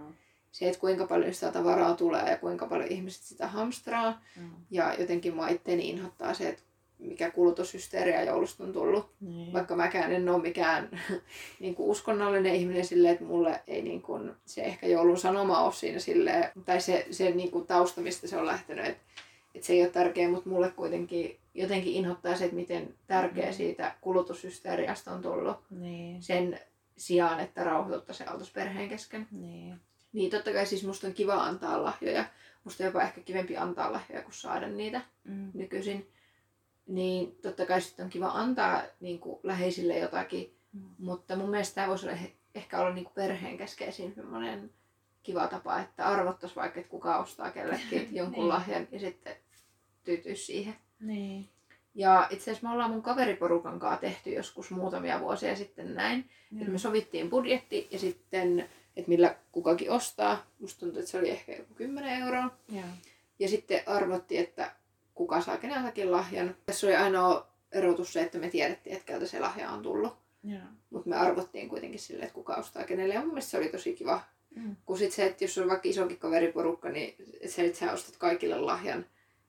Se, 0.53 0.69
että 0.69 0.81
kuinka 0.81 1.07
paljon 1.07 1.35
sitä 1.35 1.53
tavaraa 1.53 1.95
tulee 1.95 2.31
ja 2.31 2.37
kuinka 2.39 2.67
paljon 2.67 2.89
ihmiset 2.89 3.23
sitä 3.23 3.47
hamstraa. 3.49 4.23
Mm. 4.37 4.51
Ja 4.71 4.95
jotenkin 4.99 5.35
mua 5.35 5.49
itteeni 5.49 5.89
inhottaa 5.89 6.35
se, 6.35 6.49
että 6.49 6.63
mikä 6.99 7.31
kulutushysteeria 7.31 8.23
joulusta 8.25 8.65
on 8.65 8.73
tullut. 8.73 9.11
Niin. 9.21 9.53
Vaikka 9.53 9.77
mäkään 9.77 10.13
en 10.13 10.29
ole 10.29 10.43
mikään 10.43 10.89
niin 11.61 11.75
kuin 11.75 11.89
uskonnollinen 11.89 12.55
ihminen 12.55 12.85
silleen, 12.85 13.13
että 13.13 13.25
mulle 13.25 13.61
ei 13.67 13.83
niin 13.83 14.03
kuin, 14.03 14.33
se 14.47 14.63
ehkä 14.63 14.87
joulun 14.87 15.19
sanoma 15.19 15.63
ole 15.65 15.73
siinä 15.73 15.99
silleen, 15.99 16.51
tai 16.65 16.81
se, 16.81 17.07
se 17.11 17.31
niin 17.31 17.51
kuin 17.51 17.67
tausta, 17.67 18.01
mistä 18.01 18.27
se 18.29 18.37
on 18.37 18.47
lähtenyt, 18.47 18.87
että, 18.87 19.03
että 19.57 19.67
se 19.67 19.73
ei 19.73 19.83
ole 19.83 19.91
tärkeä, 19.91 20.29
mutta 20.29 20.49
mulle 20.51 20.71
kuitenkin 20.71 21.39
jotenkin 21.55 21.93
inhottaa 21.95 22.37
se, 22.37 22.45
että 22.45 22.57
miten 22.57 22.95
tärkeä 23.07 23.47
Mm. 23.47 23.53
siitä 23.53 23.95
kulutushysteriasta 24.01 25.13
on 25.13 25.23
tullut 25.23 25.57
Niin. 25.71 26.23
sen 26.23 26.61
sijaan, 26.97 27.41
että 27.41 27.65
rauhoituttaisi 27.65 28.25
se 28.25 28.31
autos 28.31 28.51
perheen 28.51 28.89
kesken. 28.89 29.29
Niin. 29.31 29.81
Niin 30.13 30.31
totta 30.31 30.53
kai 30.53 30.67
siis 30.67 30.85
musta 30.87 31.07
on 31.07 31.13
kiva 31.15 31.35
antaa 31.35 31.83
lahjoja. 31.83 32.25
Musta 32.65 32.85
on 32.85 32.87
jopa 32.87 33.03
ehkä 33.03 33.21
kivempi 33.21 33.57
antaa 33.57 33.93
lahjoja 33.93 34.23
kuin 34.23 34.35
saada 34.35 34.69
niitä 34.69 35.01
Mm. 35.25 35.51
nykyisin. 35.55 36.11
Niin 36.87 37.37
totta 37.43 37.67
kai 37.67 37.81
sitten 37.81 38.05
on 38.05 38.11
kiva 38.11 38.29
antaa 38.29 38.83
niin 39.01 39.19
kuin 39.19 39.41
läheisille 39.43 39.99
jotakin, 39.99 40.57
Mm. 40.73 40.81
mutta 40.99 41.37
mun 41.37 41.51
mielestä 41.51 41.75
tämä 41.75 41.89
voisi 41.89 42.09
olla, 42.09 42.19
ehkä 42.55 42.81
olla 42.81 42.95
niin 42.95 43.05
kuin 43.05 43.15
perheen 43.15 43.59
keskeisin 43.59 44.15
semmoinen 44.15 44.71
kiva 45.23 45.47
tapa, 45.49 45.81
että 45.81 46.07
arvottaisi 46.07 46.57
vaikka, 46.57 46.81
että 46.81 46.91
kuka 46.91 47.19
ostaa 47.19 47.51
kellekin 47.51 48.09
jonkun 48.17 48.39
Niin. 48.45 48.49
lahjan 48.49 48.89
ja 48.93 49.01
sitten 49.01 49.37
tyytyisi 50.07 50.45
siihen. 50.45 50.75
Niin. 51.01 51.49
Ja 51.95 52.27
itse 52.31 52.51
asiassa 52.51 52.69
me 52.69 52.73
ollaan 52.73 52.91
mun 52.91 53.03
kaveriporukan 53.03 53.79
kanssa 53.79 54.01
tehty 54.01 54.31
joskus 54.31 54.71
muutamia 54.71 55.21
vuosia 55.21 55.57
sitten 55.57 55.95
näin. 55.95 56.31
Joo. 56.53 56.61
Että 56.61 56.73
me 56.73 56.79
sovittiin 56.79 57.31
budjetti 57.31 57.89
ja 57.91 57.99
sitten, 57.99 58.69
että 58.97 59.09
millä 59.09 59.37
kukakin 59.53 59.91
ostaa. 59.91 60.47
Musta 60.59 60.81
tuntuu, 60.81 60.99
että 60.99 61.11
se 61.11 61.19
oli 61.19 61.31
ehkä 61.31 61.53
joku 61.53 61.75
10 61.75 62.23
euroa. 62.23 62.51
Joo. 62.69 62.85
Ja 63.39 63.49
sitten 63.49 63.81
arvottiin, 63.87 64.41
että 64.41 64.73
kuka 65.15 65.41
saa 65.41 65.57
keneltäkin 65.57 66.13
lahjan. 66.13 66.57
Tässä 66.67 66.87
oli 66.87 66.97
ainoa 66.97 67.49
erotus 67.73 68.13
se, 68.13 68.21
että 68.21 68.39
me 68.39 68.51
tiedettiin, 68.51 68.97
että 68.97 69.07
keltä 69.07 69.27
se 69.27 69.41
lahja 69.41 69.71
on 69.71 69.83
tullut. 69.83 70.17
Mutta 70.91 71.09
me 71.09 71.17
arvottiin 71.17 71.69
kuitenkin 71.69 72.01
sille, 72.01 72.23
että 72.23 72.35
kuka 72.35 72.55
ostaa 72.55 72.85
kenelle. 72.85 73.15
Ja 73.15 73.21
mun 73.21 73.29
mielestä 73.29 73.51
se 73.51 73.59
oli 73.59 73.69
tosi 73.69 73.95
kiva. 73.95 74.21
Mm. 74.57 74.77
Kun 74.87 74.99
sit 74.99 75.13
se, 75.13 75.27
että 75.27 75.45
jos 75.45 75.59
on 75.59 75.69
vaikka 75.69 75.89
isonkin 75.89 76.19
kaveriporukka, 76.19 76.89
niin 76.89 77.15
se, 77.47 77.65
että 77.65 77.79
sä 77.79 77.93
ostat 77.93 78.17
kaikille 78.17 78.59
lahjan, 78.59 79.07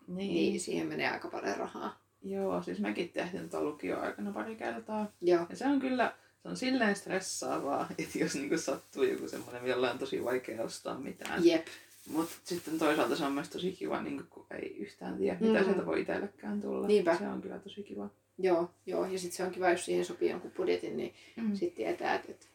Niin. 0.07 0.33
niin 0.33 0.59
siihen 0.59 0.87
menee 0.87 1.09
aika 1.11 1.27
paljon 1.27 1.57
rahaa. 1.57 1.99
Joo, 2.23 2.61
siis 2.63 2.79
mekin 2.79 3.09
tehtiin 3.09 3.49
tuota 3.49 3.65
lukioaikana 3.65 4.31
pari 4.31 4.55
kertaa. 4.55 5.11
Joo. 5.21 5.45
Ja 5.49 5.55
se 5.55 5.65
on 5.65 5.79
kyllä, 5.79 6.13
se 6.43 6.47
on 6.49 6.57
silleen 6.57 6.95
stressaavaa, 6.95 7.87
että 7.99 8.19
jos 8.19 8.35
niinku 8.35 8.57
sattuu 8.57 9.03
joku 9.03 9.27
semmoinen, 9.27 9.67
jolla 9.67 9.91
on 9.91 9.99
tosi 9.99 10.23
vaikea 10.23 10.63
ostaa 10.63 10.99
mitään. 10.99 11.45
Jep. 11.45 11.65
Mutta 12.07 12.35
sitten 12.43 12.79
toisaalta 12.79 13.15
se 13.15 13.23
on 13.23 13.31
myös 13.31 13.49
tosi 13.49 13.71
kiva, 13.71 14.01
niin 14.01 14.23
kun 14.29 14.45
ei 14.61 14.75
yhtään 14.77 15.17
tiedä, 15.17 15.37
mitä 15.39 15.59
Mm. 15.59 15.65
sieltä 15.65 15.85
voi 15.85 16.01
itsellekään 16.01 16.61
tulla. 16.61 16.87
Niinpä. 16.87 17.17
Se 17.17 17.27
on 17.27 17.41
kyllä 17.41 17.59
tosi 17.59 17.83
kiva. 17.83 18.09
Joo, 18.37 18.69
joo. 18.85 19.05
Ja 19.05 19.19
sitten 19.19 19.37
se 19.37 19.43
on 19.43 19.51
kiva, 19.51 19.69
jos 19.69 19.85
siihen 19.85 20.05
sopii 20.05 20.29
jonkun 20.29 20.51
budjetin, 20.51 20.97
niin 20.97 21.13
Mm. 21.35 21.55
sitten 21.55 21.75
tietää, 21.85 22.15
että, 22.15 22.31
että, 22.31 22.45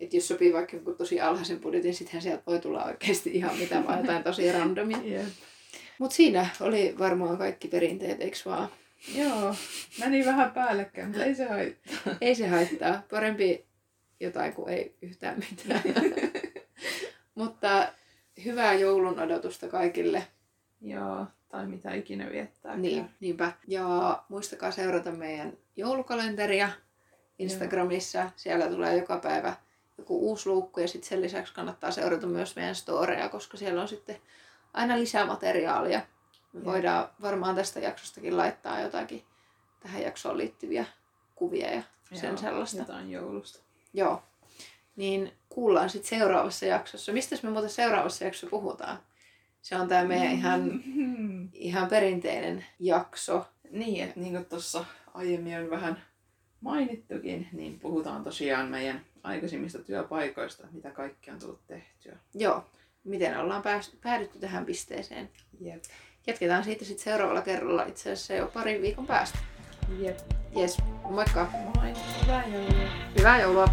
että 0.00 0.16
jos 0.16 0.28
sopii 0.28 0.52
vaikka 0.52 0.76
jonkun 0.76 0.96
tosi 0.96 1.20
alhaisen 1.20 1.60
budjetin, 1.60 1.94
sittenhän 1.94 2.22
sieltä 2.22 2.42
voi 2.46 2.58
tulla 2.60 2.84
oikeasti 2.84 3.30
ihan 3.30 3.56
mitä 3.58 3.84
vaan 3.86 3.98
jotain 3.98 4.24
tosi 4.24 4.52
randomia. 4.52 4.98
Jep. 5.12 5.26
Mutta 5.98 6.16
siinä 6.16 6.48
oli 6.60 6.94
varmaan 6.98 7.38
kaikki 7.38 7.68
perinteet, 7.68 8.20
eikö 8.20 8.36
vaan? 8.44 8.68
Joo, 9.14 9.54
meni 10.00 10.24
vähän 10.24 10.50
päällekkäin, 10.50 11.08
mutta 11.08 11.24
ei 11.24 11.34
se 11.34 11.44
haittaa. 11.44 12.14
Ei 12.20 12.34
se 12.34 12.46
haittaa. 12.46 13.02
Parempi 13.10 13.66
jotain 14.20 14.52
kuin 14.52 14.68
ei 14.68 14.96
yhtään 15.02 15.38
mitään. 15.50 15.82
Mutta 17.34 17.88
hyvää 18.44 18.74
joulun 18.74 19.20
odotusta 19.20 19.68
kaikille. 19.68 20.26
Joo, 20.80 21.26
tai 21.48 21.66
mitä 21.66 21.94
ikinä 21.94 22.30
viettää. 22.30 22.76
Niin, 22.76 23.10
niinpä. 23.20 23.52
Ja 23.68 24.22
muistakaa 24.28 24.70
seurata 24.70 25.12
meidän 25.12 25.52
joulukalenteria 25.76 26.70
Instagramissa. 27.38 28.30
Siellä 28.36 28.66
tulee 28.66 28.96
joka 28.96 29.18
päivä 29.18 29.56
joku 29.98 30.28
uusi 30.28 30.48
luukku 30.48 30.80
ja 30.80 30.88
sitten 30.88 31.08
sen 31.08 31.22
lisäksi 31.22 31.54
kannattaa 31.54 31.90
seurata 31.90 32.26
myös 32.26 32.56
meidän 32.56 32.74
storeja, 32.74 33.28
koska 33.28 33.56
siellä 33.56 33.82
on 33.82 33.88
sitten 33.88 34.16
aina 34.76 34.98
lisää 34.98 35.26
materiaalia. 35.26 36.00
Me 36.52 36.60
Joo. 36.60 36.64
voidaan 36.72 37.08
varmaan 37.22 37.54
tästä 37.54 37.80
jaksostakin 37.80 38.36
laittaa 38.36 38.80
jotakin 38.80 39.24
tähän 39.80 40.02
jaksoon 40.02 40.38
liittyviä 40.38 40.84
kuvia 41.34 41.70
ja 41.74 41.82
sen 42.14 42.28
Joo, 42.28 42.36
sellaista. 42.36 42.78
Jotain 42.78 43.10
joulusta. 43.10 43.58
Joo. 43.94 44.22
Niin 44.96 45.32
kuullaan 45.48 45.90
sitten 45.90 46.18
seuraavassa 46.18 46.66
jaksossa. 46.66 47.12
Mistä 47.12 47.36
me 47.42 47.50
muuten 47.50 47.70
seuraavassa 47.70 48.24
jaksossa 48.24 48.46
puhutaan? 48.50 48.98
Se 49.62 49.76
on 49.76 49.88
tämä 49.88 50.04
meidän 50.04 50.32
ihan, 50.32 50.82
Mm. 50.84 51.48
ihan 51.52 51.88
perinteinen 51.88 52.66
jakso. 52.78 53.46
Niin, 53.70 54.04
että 54.04 54.20
niin 54.20 54.32
kuin 54.32 54.44
tuossa 54.44 54.84
aiemmin 55.14 55.58
on 55.58 55.70
vähän 55.70 56.02
mainittukin, 56.60 57.48
niin 57.52 57.80
puhutaan 57.80 58.24
tosiaan 58.24 58.68
meidän 58.68 59.00
aikaisemmista 59.22 59.78
työpaikoista, 59.78 60.66
mitä 60.72 60.90
kaikki 60.90 61.30
on 61.30 61.38
tullut 61.38 61.66
tehtyä. 61.66 62.16
Joo. 62.34 62.64
Miten 63.06 63.38
ollaan 63.38 63.62
päästy, 63.62 63.96
päädytty 64.02 64.38
tähän 64.38 64.64
pisteeseen? 64.64 65.30
Jep. 65.60 65.82
Jatketaan 66.26 66.64
siitä 66.64 66.84
sitten 66.84 67.04
seuraavalla 67.04 67.42
kerralla 67.42 67.84
itse 67.84 68.12
asiassa 68.12 68.34
jo 68.34 68.50
parin 68.54 68.82
viikon 68.82 69.06
päästä. 69.06 69.38
Jep. 69.98 70.18
Jes, 70.56 70.78
moikka! 71.10 71.50
Moi. 71.76 71.92
Hyvää 72.22 72.46
joulua. 72.46 72.88
Hyvää 73.18 73.40
joulua! 73.40 73.68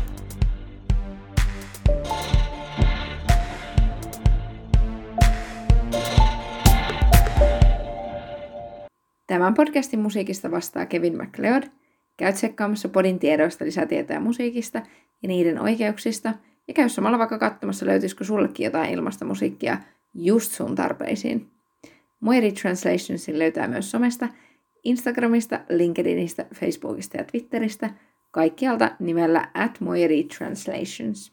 Tämän 9.27 9.53
podcastin 9.53 9.99
musiikista 9.99 10.51
vastaa 10.51 10.85
Kevin 10.85 11.17
MacLeod. 11.17 11.63
Käy 12.17 12.33
tsekkaamassa 12.33 12.89
podin 12.89 13.19
tiedoista 13.19 13.65
lisätietoja 13.65 14.19
musiikista 14.19 14.81
ja 15.21 15.27
niiden 15.27 15.59
oikeuksista. 15.59 16.33
Ja 16.67 16.73
käy 16.73 16.89
samalla 16.89 17.17
vaikka 17.19 17.37
katsomassa, 17.37 17.85
löytyisikö 17.85 18.23
sullekin 18.23 18.63
jotain 18.63 18.93
ilmasta 18.93 19.25
musiikkia 19.25 19.77
just 20.13 20.51
sun 20.51 20.75
tarpeisiin. 20.75 21.51
Moiri 22.19 22.51
Translationsin 22.51 23.39
löytää 23.39 23.67
myös 23.67 23.91
somesta, 23.91 24.27
Instagramista, 24.83 25.59
LinkedInistä, 25.69 26.45
Facebookista 26.55 27.17
ja 27.17 27.23
Twitteristä, 27.23 27.89
kaikkialta 28.31 28.91
nimellä 28.99 29.49
at 29.53 29.79
Translations. 30.37 31.31